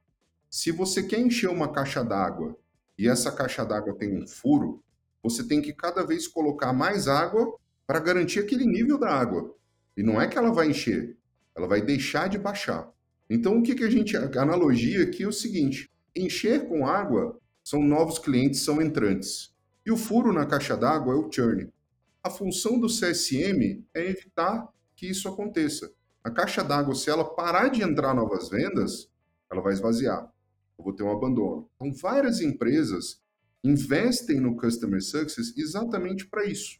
Se 0.49 0.71
você 0.71 1.03
quer 1.03 1.19
encher 1.19 1.51
uma 1.51 1.73
caixa 1.73 2.05
d'água 2.05 2.57
e 2.97 3.09
essa 3.09 3.33
caixa 3.33 3.65
d'água 3.65 3.99
tem 3.99 4.17
um 4.17 4.25
furo, 4.25 4.85
você 5.21 5.43
tem 5.43 5.61
que 5.61 5.73
cada 5.73 6.07
vez 6.07 6.29
colocar 6.29 6.73
mais 6.73 7.09
água 7.09 7.59
para 7.89 7.99
garantir 7.99 8.39
aquele 8.39 8.67
nível 8.67 8.99
da 8.99 9.11
água. 9.11 9.53
E 9.97 10.03
não 10.05 10.23
é 10.23 10.29
que 10.29 10.39
ela 10.39 10.53
vai 10.53 10.71
encher, 10.71 11.17
ela 11.57 11.67
vai 11.67 11.83
deixar 11.83 12.29
de 12.29 12.39
baixar. 12.39 12.94
Então, 13.29 13.59
o 13.59 13.63
que, 13.63 13.75
que 13.75 13.85
a 13.85 13.91
gente. 13.91 14.17
A 14.17 14.43
analogia 14.43 15.03
aqui 15.03 15.23
é 15.23 15.29
o 15.29 15.33
seguinte: 15.33 15.91
encher 16.15 16.69
com 16.69 16.87
água 16.87 17.39
são 17.63 17.83
novos 17.83 18.19
clientes, 18.19 18.61
são 18.61 18.81
entrantes. 18.81 19.55
E 19.87 19.91
o 19.91 19.97
furo 19.97 20.33
na 20.33 20.47
caixa 20.47 20.77
d'água 20.77 21.15
é 21.15 21.17
o 21.17 21.31
churn. 21.31 21.71
A 22.23 22.31
função 22.31 22.79
do 22.79 22.87
CSM 22.87 23.85
é 23.93 24.09
evitar 24.09 24.69
que 24.97 25.07
isso 25.07 25.29
aconteça. 25.29 25.93
A 26.23 26.31
caixa 26.31 26.63
d'água, 26.63 26.95
se 26.95 27.11
ela 27.11 27.25
parar 27.25 27.69
de 27.69 27.83
entrar 27.83 28.15
novas 28.15 28.49
vendas, 28.49 29.11
ela 29.51 29.61
vai 29.61 29.75
esvaziar. 29.75 30.33
Eu 30.79 30.85
vou 30.85 30.95
ter 30.95 31.03
um 31.03 31.13
abandono. 31.13 31.69
Então, 31.77 31.93
várias 31.93 32.41
empresas 32.41 33.23
investem 33.63 34.41
no 34.41 34.57
Customer 34.57 35.03
Success 35.03 35.57
exatamente 35.57 36.27
para 36.27 36.45
isso 36.45 36.79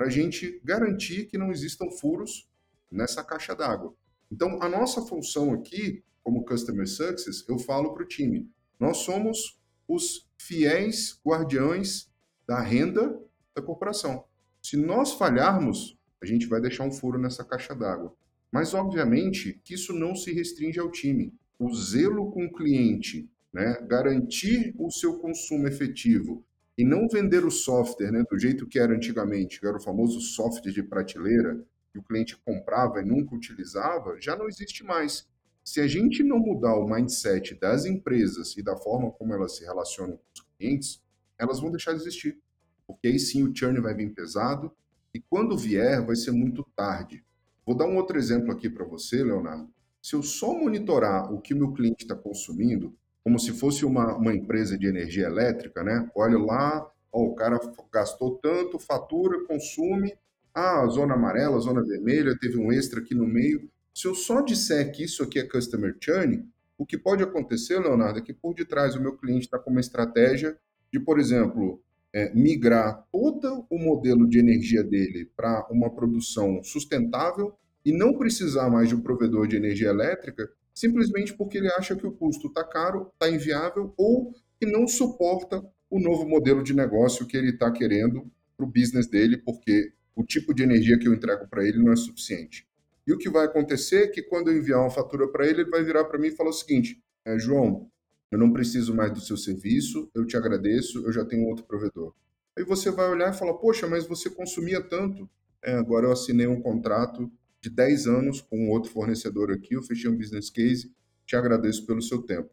para 0.00 0.06
a 0.06 0.10
gente 0.10 0.60
garantir 0.64 1.26
que 1.26 1.36
não 1.36 1.50
existam 1.50 1.90
furos 1.90 2.48
nessa 2.90 3.22
caixa 3.22 3.54
d'água. 3.54 3.94
Então, 4.30 4.62
a 4.62 4.68
nossa 4.68 5.02
função 5.02 5.52
aqui, 5.52 6.02
como 6.22 6.44
Customer 6.44 6.86
Success, 6.86 7.44
eu 7.48 7.58
falo 7.58 7.92
para 7.92 8.04
o 8.04 8.06
time, 8.06 8.48
nós 8.78 8.98
somos 8.98 9.60
os 9.88 10.28
fiéis 10.38 11.20
guardiões 11.26 12.08
da 12.46 12.60
renda 12.60 13.20
da 13.54 13.62
corporação. 13.62 14.24
Se 14.62 14.76
nós 14.76 15.12
falharmos, 15.12 15.98
a 16.22 16.26
gente 16.26 16.46
vai 16.46 16.60
deixar 16.60 16.84
um 16.84 16.92
furo 16.92 17.18
nessa 17.18 17.44
caixa 17.44 17.74
d'água. 17.74 18.14
Mas, 18.52 18.74
obviamente, 18.74 19.60
que 19.64 19.74
isso 19.74 19.92
não 19.92 20.14
se 20.14 20.32
restringe 20.32 20.78
ao 20.78 20.90
time. 20.90 21.32
O 21.58 21.74
zelo 21.74 22.30
com 22.30 22.46
o 22.46 22.52
cliente, 22.52 23.30
né? 23.52 23.84
garantir 23.88 24.74
o 24.78 24.90
seu 24.90 25.18
consumo 25.18 25.66
efetivo, 25.66 26.44
e 26.80 26.84
não 26.84 27.06
vender 27.08 27.44
o 27.44 27.50
software 27.50 28.10
né, 28.10 28.24
do 28.30 28.38
jeito 28.38 28.66
que 28.66 28.78
era 28.78 28.94
antigamente, 28.94 29.60
que 29.60 29.66
era 29.66 29.76
o 29.76 29.82
famoso 29.82 30.18
software 30.18 30.72
de 30.72 30.82
prateleira, 30.82 31.62
que 31.92 31.98
o 31.98 32.02
cliente 32.02 32.36
comprava 32.36 33.00
e 33.00 33.04
nunca 33.04 33.34
utilizava, 33.34 34.20
já 34.20 34.36
não 34.36 34.48
existe 34.48 34.84
mais. 34.84 35.28
Se 35.64 35.80
a 35.80 35.86
gente 35.86 36.22
não 36.22 36.38
mudar 36.38 36.74
o 36.76 36.88
mindset 36.88 37.54
das 37.54 37.84
empresas 37.84 38.56
e 38.56 38.62
da 38.62 38.76
forma 38.76 39.10
como 39.10 39.34
elas 39.34 39.56
se 39.56 39.64
relacionam 39.64 40.16
com 40.16 40.24
os 40.34 40.46
clientes, 40.56 41.02
elas 41.38 41.60
vão 41.60 41.70
deixar 41.70 41.92
de 41.92 42.00
existir. 42.00 42.38
Porque 42.86 43.08
aí 43.08 43.18
sim 43.18 43.42
o 43.42 43.54
churn 43.54 43.80
vai 43.80 43.94
vir 43.94 44.12
pesado 44.12 44.72
e 45.14 45.20
quando 45.20 45.56
vier 45.56 46.04
vai 46.04 46.16
ser 46.16 46.32
muito 46.32 46.64
tarde. 46.74 47.24
Vou 47.64 47.76
dar 47.76 47.86
um 47.86 47.96
outro 47.96 48.18
exemplo 48.18 48.50
aqui 48.50 48.68
para 48.68 48.84
você, 48.84 49.22
Leonardo. 49.22 49.70
Se 50.02 50.14
eu 50.14 50.22
só 50.22 50.54
monitorar 50.54 51.32
o 51.32 51.40
que 51.40 51.54
meu 51.54 51.72
cliente 51.72 52.04
está 52.04 52.16
consumindo, 52.16 52.96
como 53.22 53.38
se 53.38 53.52
fosse 53.52 53.84
uma, 53.84 54.16
uma 54.16 54.34
empresa 54.34 54.78
de 54.78 54.86
energia 54.86 55.26
elétrica, 55.26 55.84
né? 55.84 56.10
Olha 56.14 56.38
lá, 56.38 56.90
ó, 57.12 57.22
o 57.22 57.34
cara 57.34 57.60
gastou 57.92 58.38
tanto, 58.38 58.78
fatura, 58.78 59.44
consume, 59.46 60.16
ah, 60.54 60.86
zona 60.88 61.14
amarela, 61.14 61.60
zona 61.60 61.82
vermelha, 61.82 62.38
teve 62.38 62.58
um 62.58 62.72
extra 62.72 63.00
aqui 63.00 63.14
no 63.14 63.26
meio. 63.26 63.68
Se 63.94 64.06
eu 64.06 64.14
só 64.14 64.40
disser 64.40 64.92
que 64.92 65.04
isso 65.04 65.22
aqui 65.22 65.38
é 65.38 65.44
customer 65.44 65.96
churn, 66.00 66.44
o 66.78 66.86
que 66.86 66.96
pode 66.96 67.22
acontecer, 67.22 67.78
Leonardo, 67.78 68.18
é 68.18 68.22
que 68.22 68.32
por 68.32 68.54
detrás 68.54 68.94
o 68.94 69.00
meu 69.00 69.16
cliente 69.16 69.44
está 69.44 69.58
com 69.58 69.70
uma 69.70 69.80
estratégia 69.80 70.56
de, 70.92 70.98
por 70.98 71.18
exemplo, 71.18 71.82
é, 72.12 72.32
migrar 72.34 73.06
todo 73.12 73.66
o 73.70 73.78
modelo 73.78 74.28
de 74.28 74.38
energia 74.38 74.82
dele 74.82 75.30
para 75.36 75.66
uma 75.70 75.90
produção 75.90 76.62
sustentável 76.62 77.54
e 77.84 77.92
não 77.92 78.16
precisar 78.16 78.68
mais 78.70 78.88
de 78.88 78.94
um 78.94 79.00
provedor 79.00 79.46
de 79.46 79.56
energia 79.56 79.88
elétrica 79.88 80.48
simplesmente 80.74 81.34
porque 81.34 81.58
ele 81.58 81.68
acha 81.72 81.94
que 81.94 82.06
o 82.06 82.12
custo 82.12 82.48
está 82.48 82.64
caro, 82.64 83.10
está 83.12 83.28
inviável 83.28 83.92
ou 83.96 84.32
que 84.58 84.66
não 84.66 84.86
suporta 84.86 85.62
o 85.90 85.98
novo 85.98 86.26
modelo 86.26 86.62
de 86.62 86.74
negócio 86.74 87.26
que 87.26 87.36
ele 87.36 87.50
está 87.50 87.70
querendo 87.70 88.30
para 88.56 88.64
o 88.64 88.70
business 88.70 89.06
dele, 89.06 89.36
porque 89.36 89.92
o 90.14 90.24
tipo 90.24 90.54
de 90.54 90.62
energia 90.62 90.98
que 90.98 91.08
eu 91.08 91.14
entrego 91.14 91.48
para 91.48 91.66
ele 91.66 91.78
não 91.78 91.92
é 91.92 91.96
suficiente. 91.96 92.66
E 93.06 93.12
o 93.12 93.18
que 93.18 93.28
vai 93.28 93.46
acontecer 93.46 94.04
é 94.04 94.08
que 94.08 94.22
quando 94.22 94.50
eu 94.50 94.56
enviar 94.56 94.80
uma 94.80 94.90
fatura 94.90 95.26
para 95.28 95.46
ele, 95.46 95.62
ele 95.62 95.70
vai 95.70 95.82
virar 95.82 96.04
para 96.04 96.18
mim 96.18 96.28
e 96.28 96.36
falar 96.36 96.50
o 96.50 96.54
seguinte: 96.54 97.02
é, 97.24 97.38
João, 97.38 97.90
eu 98.30 98.38
não 98.38 98.52
preciso 98.52 98.94
mais 98.94 99.12
do 99.12 99.20
seu 99.20 99.36
serviço, 99.36 100.10
eu 100.14 100.24
te 100.24 100.36
agradeço, 100.36 101.04
eu 101.04 101.12
já 101.12 101.24
tenho 101.24 101.46
outro 101.46 101.64
provedor. 101.64 102.14
Aí 102.56 102.64
você 102.64 102.90
vai 102.90 103.10
olhar 103.10 103.32
e 103.34 103.36
falar, 103.36 103.54
poxa, 103.54 103.86
mas 103.86 104.06
você 104.06 104.30
consumia 104.30 104.80
tanto. 104.80 105.28
É, 105.62 105.72
agora 105.74 106.06
eu 106.06 106.12
assinei 106.12 106.46
um 106.46 106.60
contrato 106.60 107.30
de 107.60 107.68
10 107.68 108.06
anos 108.06 108.40
com 108.40 108.68
outro 108.70 108.90
fornecedor 108.90 109.50
aqui, 109.50 109.74
eu 109.74 109.82
fechei 109.82 110.10
um 110.10 110.16
business 110.16 110.48
case, 110.48 110.92
te 111.26 111.36
agradeço 111.36 111.84
pelo 111.86 112.00
seu 112.00 112.22
tempo. 112.22 112.50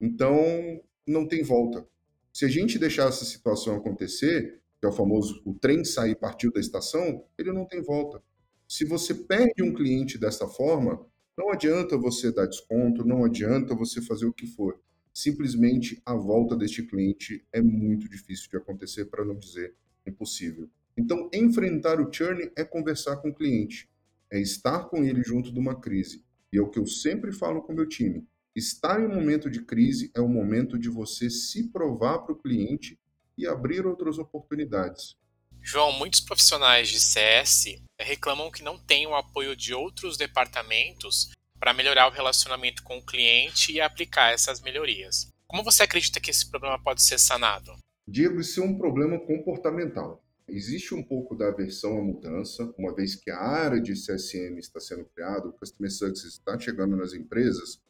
Então, 0.00 0.80
não 1.06 1.26
tem 1.26 1.42
volta. 1.42 1.86
Se 2.32 2.44
a 2.44 2.48
gente 2.48 2.78
deixar 2.78 3.08
essa 3.08 3.24
situação 3.24 3.76
acontecer, 3.76 4.60
que 4.80 4.86
é 4.86 4.88
o 4.88 4.92
famoso 4.92 5.42
o 5.44 5.54
trem 5.54 5.84
sair 5.84 6.16
partiu 6.16 6.50
da 6.50 6.58
estação, 6.58 7.24
ele 7.36 7.52
não 7.52 7.66
tem 7.66 7.82
volta. 7.82 8.22
Se 8.66 8.84
você 8.84 9.14
perde 9.14 9.62
um 9.62 9.74
cliente 9.74 10.16
dessa 10.16 10.46
forma, 10.46 11.04
não 11.36 11.50
adianta 11.50 11.98
você 11.98 12.32
dar 12.32 12.46
desconto, 12.46 13.04
não 13.04 13.24
adianta 13.24 13.74
você 13.74 14.00
fazer 14.00 14.26
o 14.26 14.32
que 14.32 14.46
for. 14.46 14.80
Simplesmente 15.12 16.00
a 16.06 16.14
volta 16.14 16.56
deste 16.56 16.82
cliente 16.82 17.44
é 17.52 17.60
muito 17.60 18.08
difícil 18.08 18.48
de 18.48 18.56
acontecer, 18.56 19.06
para 19.06 19.24
não 19.24 19.36
dizer 19.36 19.74
impossível. 20.06 20.68
Então, 20.96 21.28
enfrentar 21.32 22.00
o 22.00 22.12
churn 22.12 22.50
é 22.54 22.64
conversar 22.64 23.16
com 23.16 23.30
o 23.30 23.34
cliente, 23.34 23.90
é 24.30 24.40
estar 24.40 24.84
com 24.84 25.04
ele 25.04 25.22
junto 25.22 25.52
de 25.52 25.58
uma 25.58 25.80
crise. 25.80 26.22
E 26.52 26.58
é 26.58 26.62
o 26.62 26.68
que 26.68 26.78
eu 26.78 26.86
sempre 26.86 27.32
falo 27.32 27.62
com 27.62 27.72
meu 27.72 27.86
time. 27.86 28.26
Estar 28.54 29.00
em 29.00 29.06
um 29.06 29.14
momento 29.14 29.48
de 29.48 29.62
crise 29.62 30.10
é 30.14 30.20
o 30.20 30.28
momento 30.28 30.78
de 30.78 30.88
você 30.88 31.30
se 31.30 31.68
provar 31.68 32.18
para 32.18 32.34
o 32.34 32.38
cliente 32.38 32.99
e 33.40 33.46
abrir 33.46 33.86
outras 33.86 34.18
oportunidades. 34.18 35.16
João, 35.62 35.92
muitos 35.92 36.20
profissionais 36.20 36.88
de 36.88 37.00
CS 37.00 37.80
reclamam 38.00 38.50
que 38.50 38.62
não 38.62 38.78
têm 38.78 39.06
o 39.06 39.14
apoio 39.14 39.56
de 39.56 39.74
outros 39.74 40.16
departamentos 40.16 41.30
para 41.58 41.74
melhorar 41.74 42.08
o 42.08 42.12
relacionamento 42.12 42.82
com 42.82 42.98
o 42.98 43.04
cliente 43.04 43.72
e 43.72 43.80
aplicar 43.80 44.32
essas 44.32 44.60
melhorias. 44.60 45.28
Como 45.46 45.64
você 45.64 45.82
acredita 45.82 46.20
que 46.20 46.30
esse 46.30 46.48
problema 46.48 46.82
pode 46.82 47.02
ser 47.02 47.18
sanado? 47.18 47.72
Diego, 48.08 48.40
isso 48.40 48.62
é 48.62 48.64
um 48.64 48.78
problema 48.78 49.18
comportamental. 49.18 50.22
Existe 50.48 50.94
um 50.94 51.02
pouco 51.02 51.36
da 51.36 51.48
aversão 51.48 51.98
à 51.98 52.02
mudança, 52.02 52.74
uma 52.76 52.94
vez 52.94 53.14
que 53.14 53.30
a 53.30 53.38
área 53.38 53.80
de 53.80 53.92
CSM 53.92 54.58
está 54.58 54.80
sendo 54.80 55.04
criada, 55.04 55.48
o 55.48 55.52
Customer 55.52 55.90
Success 55.90 56.32
está 56.32 56.58
chegando 56.58 56.96
nas 56.96 57.12
empresas, 57.12 57.80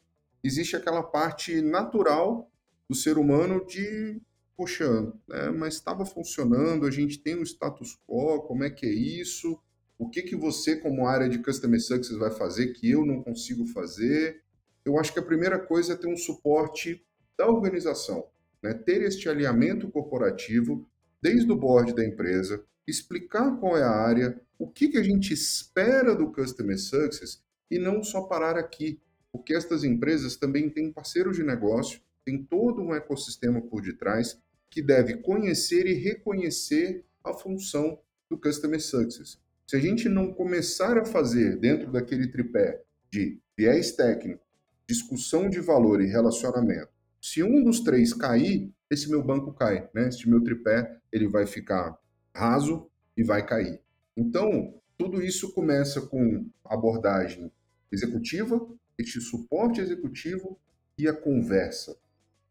existe 0.44 0.76
aquela 0.76 1.02
parte 1.02 1.62
natural 1.62 2.50
do 2.88 2.94
ser 2.94 3.16
humano 3.16 3.64
de, 3.66 4.20
poxa, 4.60 5.10
né, 5.26 5.48
mas 5.56 5.76
estava 5.76 6.04
funcionando, 6.04 6.84
a 6.84 6.90
gente 6.90 7.18
tem 7.18 7.34
um 7.34 7.42
status 7.42 7.98
quo, 8.06 8.42
como 8.42 8.62
é 8.62 8.68
que 8.68 8.84
é 8.84 8.90
isso? 8.90 9.58
O 9.98 10.06
que, 10.10 10.20
que 10.20 10.36
você, 10.36 10.76
como 10.76 11.06
área 11.06 11.30
de 11.30 11.38
Customer 11.38 11.80
Success, 11.80 12.18
vai 12.18 12.30
fazer 12.30 12.74
que 12.74 12.90
eu 12.90 13.06
não 13.06 13.22
consigo 13.22 13.64
fazer? 13.68 14.42
Eu 14.84 14.98
acho 14.98 15.14
que 15.14 15.18
a 15.18 15.24
primeira 15.24 15.58
coisa 15.58 15.94
é 15.94 15.96
ter 15.96 16.08
um 16.08 16.16
suporte 16.16 17.02
da 17.38 17.48
organização, 17.48 18.26
né? 18.62 18.74
ter 18.74 19.00
este 19.00 19.30
alinhamento 19.30 19.90
corporativo 19.90 20.86
desde 21.22 21.50
o 21.50 21.56
board 21.56 21.94
da 21.94 22.04
empresa, 22.04 22.62
explicar 22.86 23.58
qual 23.58 23.78
é 23.78 23.82
a 23.82 23.90
área, 23.90 24.38
o 24.58 24.68
que, 24.68 24.88
que 24.88 24.98
a 24.98 25.02
gente 25.02 25.32
espera 25.32 26.14
do 26.14 26.30
Customer 26.32 26.78
Success 26.78 27.42
e 27.70 27.78
não 27.78 28.02
só 28.02 28.24
parar 28.24 28.58
aqui 28.58 29.00
porque 29.32 29.54
estas 29.54 29.84
empresas 29.84 30.36
também 30.36 30.68
têm 30.68 30.92
parceiros 30.92 31.36
de 31.36 31.42
negócio, 31.42 32.02
tem 32.26 32.42
todo 32.44 32.82
um 32.82 32.94
ecossistema 32.94 33.62
por 33.62 33.80
detrás 33.80 34.38
que 34.70 34.80
deve 34.80 35.16
conhecer 35.18 35.87
e 35.87 35.94
reconhecer 35.94 37.04
a 37.24 37.35
função 37.35 37.98
do 38.30 38.38
Customer 38.38 38.80
Success. 38.80 39.38
Se 39.66 39.76
a 39.76 39.80
gente 39.80 40.09
não 40.09 40.33
começar 40.33 40.96
a 40.96 41.04
fazer 41.04 41.56
dentro 41.59 41.90
daquele 41.92 42.28
tripé 42.28 42.83
de 43.11 43.40
viés 43.59 43.92
técnico, 43.92 44.42
discussão 44.88 45.50
de 45.50 45.61
valor 45.61 46.00
e 46.00 46.06
relacionamento, 46.06 46.88
se 47.20 47.42
um 47.42 47.62
dos 47.62 47.80
três 47.80 48.14
cair, 48.14 48.72
esse 48.88 49.11
meu 49.11 49.22
banco 49.22 49.52
cai, 49.52 49.88
né? 49.94 50.09
Esse 50.09 50.28
meu 50.28 50.42
tripé 50.42 50.98
ele 51.12 51.28
vai 51.28 51.46
ficar 51.46 51.98
raso 52.35 52.90
e 53.16 53.22
vai 53.22 53.44
cair. 53.44 53.80
Então, 54.16 54.74
tudo 54.96 55.22
isso 55.22 55.52
começa 55.52 56.00
com 56.00 56.46
abordagem 56.64 57.52
executiva, 57.92 58.66
este 58.98 59.20
suporte 59.20 59.80
executivo 59.80 60.59
e 60.96 61.09
a 61.09 61.12
conversa. 61.12 61.96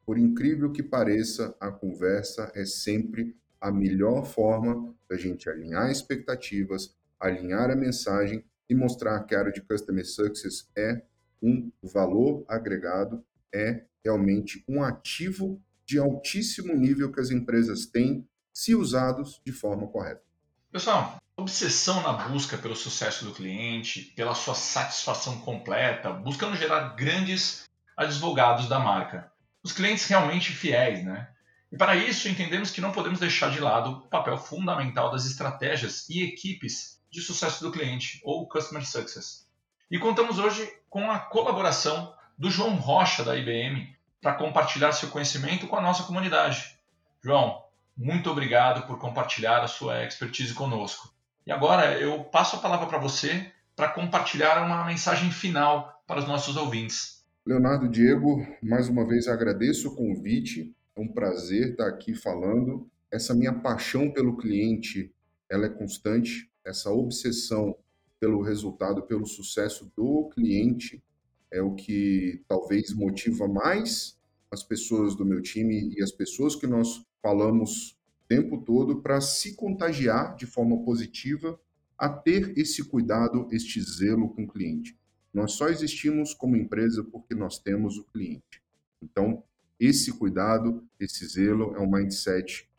Por 0.09 0.17
incrível 0.17 0.71
que 0.71 0.81
pareça, 0.81 1.55
a 1.59 1.69
conversa 1.69 2.51
é 2.55 2.65
sempre 2.65 3.37
a 3.61 3.71
melhor 3.71 4.25
forma 4.25 4.91
da 5.07 5.15
gente 5.15 5.47
alinhar 5.47 5.91
expectativas, 5.91 6.97
alinhar 7.19 7.69
a 7.69 7.75
mensagem 7.75 8.43
e 8.67 8.73
mostrar 8.73 9.23
que 9.25 9.35
a 9.35 9.39
área 9.41 9.51
de 9.51 9.61
Customer 9.61 10.03
Success 10.03 10.67
é 10.75 11.03
um 11.43 11.71
valor 11.83 12.43
agregado, 12.47 13.23
é 13.53 13.83
realmente 14.03 14.63
um 14.67 14.81
ativo 14.81 15.61
de 15.85 15.99
altíssimo 15.99 16.75
nível 16.75 17.11
que 17.11 17.19
as 17.19 17.29
empresas 17.29 17.85
têm 17.85 18.27
se 18.51 18.73
usados 18.73 19.39
de 19.45 19.51
forma 19.51 19.85
correta. 19.85 20.23
Pessoal, 20.71 21.21
obsessão 21.37 22.01
na 22.01 22.13
busca 22.13 22.57
pelo 22.57 22.75
sucesso 22.75 23.25
do 23.25 23.31
cliente, 23.31 24.11
pela 24.15 24.33
sua 24.33 24.55
satisfação 24.55 25.39
completa, 25.41 26.09
buscando 26.11 26.57
gerar 26.57 26.95
grandes 26.95 27.69
advogados 27.95 28.67
da 28.67 28.79
marca. 28.79 29.31
Os 29.63 29.71
clientes 29.71 30.05
realmente 30.05 30.51
fiéis, 30.51 31.03
né? 31.03 31.29
E 31.71 31.77
para 31.77 31.95
isso 31.95 32.27
entendemos 32.27 32.71
que 32.71 32.81
não 32.81 32.91
podemos 32.91 33.19
deixar 33.19 33.51
de 33.51 33.59
lado 33.59 33.91
o 33.91 34.01
papel 34.09 34.37
fundamental 34.37 35.11
das 35.11 35.25
estratégias 35.25 36.09
e 36.09 36.23
equipes 36.23 36.99
de 37.11 37.21
sucesso 37.21 37.63
do 37.63 37.71
cliente, 37.71 38.21
ou 38.23 38.47
Customer 38.47 38.85
Success. 38.85 39.47
E 39.89 39.97
contamos 39.97 40.39
hoje 40.39 40.71
com 40.89 41.09
a 41.11 41.19
colaboração 41.19 42.13
do 42.37 42.49
João 42.49 42.75
Rocha, 42.75 43.23
da 43.23 43.35
IBM, 43.35 43.95
para 44.21 44.33
compartilhar 44.33 44.91
seu 44.91 45.09
conhecimento 45.09 45.67
com 45.67 45.75
a 45.75 45.81
nossa 45.81 46.03
comunidade. 46.03 46.77
João, 47.23 47.63
muito 47.97 48.29
obrigado 48.31 48.87
por 48.87 48.97
compartilhar 48.97 49.61
a 49.61 49.67
sua 49.67 50.05
expertise 50.05 50.53
conosco. 50.53 51.13
E 51.45 51.51
agora 51.51 51.97
eu 51.97 52.23
passo 52.23 52.55
a 52.55 52.59
palavra 52.59 52.87
para 52.87 52.97
você 52.97 53.51
para 53.75 53.89
compartilhar 53.89 54.63
uma 54.63 54.85
mensagem 54.85 55.31
final 55.31 56.01
para 56.05 56.19
os 56.19 56.27
nossos 56.27 56.55
ouvintes. 56.55 57.18
Leonardo 57.49 57.89
Diego, 57.89 58.45
mais 58.61 58.89
uma 58.89 59.03
vez 59.03 59.27
agradeço 59.27 59.87
o 59.87 59.95
convite. 59.95 60.71
É 60.95 61.01
um 61.01 61.07
prazer 61.07 61.71
estar 61.71 61.87
aqui 61.87 62.13
falando. 62.13 62.87
Essa 63.09 63.33
minha 63.33 63.51
paixão 63.51 64.11
pelo 64.11 64.37
cliente, 64.37 65.11
ela 65.49 65.65
é 65.65 65.69
constante. 65.69 66.47
Essa 66.63 66.91
obsessão 66.91 67.75
pelo 68.19 68.43
resultado, 68.43 69.01
pelo 69.01 69.25
sucesso 69.25 69.91
do 69.97 70.29
cliente 70.29 71.03
é 71.49 71.59
o 71.59 71.73
que 71.73 72.43
talvez 72.47 72.93
motiva 72.93 73.47
mais 73.47 74.15
as 74.51 74.61
pessoas 74.61 75.15
do 75.15 75.25
meu 75.25 75.41
time 75.41 75.91
e 75.97 76.03
as 76.03 76.11
pessoas 76.11 76.55
que 76.55 76.67
nós 76.67 77.03
falamos 77.19 77.97
tempo 78.27 78.63
todo 78.63 79.01
para 79.01 79.19
se 79.21 79.55
contagiar 79.55 80.35
de 80.35 80.45
forma 80.45 80.83
positiva 80.83 81.59
a 81.97 82.09
ter 82.09 82.55
esse 82.55 82.83
cuidado, 82.83 83.47
este 83.51 83.81
zelo 83.81 84.29
com 84.35 84.43
o 84.43 84.47
cliente. 84.47 84.98
Nós 85.33 85.53
só 85.53 85.69
existimos 85.69 86.33
como 86.33 86.55
empresa 86.55 87.03
porque 87.03 87.35
nós 87.35 87.59
temos 87.59 87.97
o 87.97 88.03
cliente. 88.05 88.61
Então, 89.01 89.43
esse 89.79 90.11
cuidado, 90.11 90.83
esse 90.99 91.25
zelo 91.27 91.75
é 91.75 91.79
um 91.79 91.89
mindset 91.89 92.69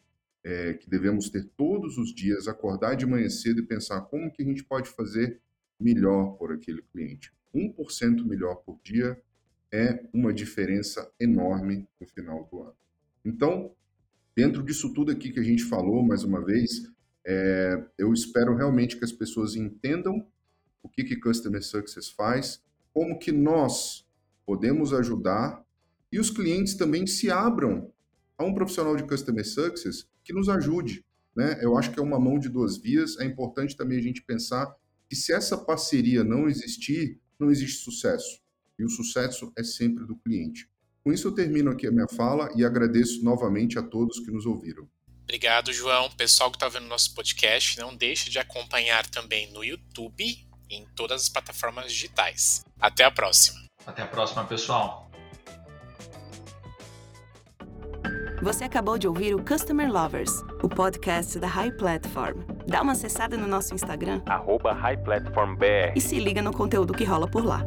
é, 0.43 0.75
que 0.75 0.89
devemos 0.89 1.31
ter 1.31 1.45
todos 1.57 1.97
os 1.97 2.15
dias, 2.15 2.49
acordar 2.49 2.95
de 2.95 3.07
manhã 3.07 3.29
cedo 3.29 3.61
e 3.61 3.67
pensar 3.67 4.01
como 4.03 4.31
que 4.31 4.43
a 4.43 4.45
gente 4.45 4.65
pode 4.65 4.89
fazer 4.91 5.41
melhor 5.79 6.37
por 6.37 6.53
aquele 6.53 6.83
cliente. 6.83 7.33
1% 7.55 8.25
melhor 8.25 8.57
por 8.57 8.79
dia 8.83 9.21
é 9.73 10.05
uma 10.13 10.33
diferença 10.33 11.11
enorme 11.19 11.89
no 12.01 12.07
final 12.07 12.49
do 12.51 12.63
ano. 12.63 12.77
Então, 13.25 13.75
Dentro 14.41 14.63
disso 14.63 14.93
tudo 14.95 15.13
aqui 15.13 15.31
que 15.31 15.41
a 15.41 15.43
gente 15.43 15.65
falou, 15.65 16.03
mais 16.03 16.25
uma 16.25 16.43
vez, 16.43 16.91
é, 17.27 17.85
eu 17.99 18.13
espero 18.13 18.57
realmente 18.57 18.97
que 18.97 19.05
as 19.05 19.13
pessoas 19.13 19.55
entendam 19.55 20.27
o 20.83 20.89
que, 20.89 21.05
que 21.05 21.17
Customer 21.17 21.63
Success 21.63 22.09
faz, 22.09 22.63
como 22.93 23.19
que 23.19 23.33
nós 23.33 24.07
podemos 24.45 24.93
ajudar 24.93 25.65
e 26.13 26.19
os 26.19 26.31
clientes 26.31 26.75
também 26.75 27.07
se 27.07 27.31
abram 27.31 27.93
a 28.37 28.45
um 28.45 28.53
profissional 28.53 28.97
de 28.97 29.05
Customer 29.05 29.47
Success 29.47 30.09
que 30.25 30.33
nos 30.33 30.49
ajude. 30.49 31.05
Né? 31.37 31.59
Eu 31.63 31.77
acho 31.77 31.93
que 31.93 32.01
é 32.01 32.03
uma 32.03 32.19
mão 32.19 32.39
de 32.39 32.49
duas 32.49 32.77
vias. 32.77 33.19
É 33.19 33.25
importante 33.25 33.77
também 33.77 33.99
a 33.99 34.03
gente 34.03 34.23
pensar 34.23 34.75
que 35.09 35.15
se 35.15 35.33
essa 35.33 35.57
parceria 35.57 36.25
não 36.25 36.49
existir, 36.49 37.21
não 37.39 37.51
existe 37.51 37.85
sucesso. 37.85 38.41
E 38.79 38.85
o 38.85 38.89
sucesso 38.89 39.53
é 39.57 39.63
sempre 39.63 40.05
do 40.05 40.17
cliente. 40.17 40.69
Com 41.05 41.13
isso, 41.13 41.29
eu 41.29 41.33
termino 41.33 41.71
aqui 41.71 41.87
a 41.87 41.93
minha 41.93 42.09
fala 42.09 42.51
e 42.57 42.65
agradeço 42.65 43.23
novamente 43.23 43.79
a 43.79 43.83
todos 43.83 44.21
que 44.21 44.31
nos 44.31 44.47
ouviram. 44.47 44.89
Obrigado, 45.23 45.73
João. 45.73 46.11
Pessoal 46.11 46.51
que 46.51 46.57
está 46.57 46.69
vendo 46.69 46.87
nosso 46.87 47.15
podcast, 47.15 47.79
não 47.79 47.95
deixe 47.95 48.29
de 48.29 48.39
acompanhar 48.39 49.09
também 49.09 49.51
no 49.53 49.63
YouTube 49.63 50.50
em 50.71 50.87
todas 50.95 51.23
as 51.23 51.29
plataformas 51.29 51.93
digitais. 51.93 52.65
Até 52.81 53.05
a 53.05 53.11
próxima. 53.11 53.61
Até 53.87 54.03
a 54.03 54.07
próxima, 54.07 54.45
pessoal. 54.45 55.11
Você 58.43 58.65
acabou 58.65 58.97
de 58.97 59.07
ouvir 59.07 59.35
o 59.35 59.45
Customer 59.45 59.93
Lovers, 59.93 60.31
o 60.63 60.69
podcast 60.69 61.39
da 61.39 61.47
High 61.47 61.73
Platform. 61.73 62.39
Dá 62.67 62.81
uma 62.81 62.93
acessada 62.93 63.37
no 63.37 63.47
nosso 63.47 63.75
Instagram, 63.75 64.23
arroba 64.25 64.73
High 64.73 64.97
Platform 64.99 65.57
BR. 65.57 65.93
e 65.95 66.01
se 66.01 66.19
liga 66.19 66.41
no 66.41 66.53
conteúdo 66.53 66.95
que 66.95 67.05
rola 67.05 67.29
por 67.31 67.45
lá. 67.45 67.61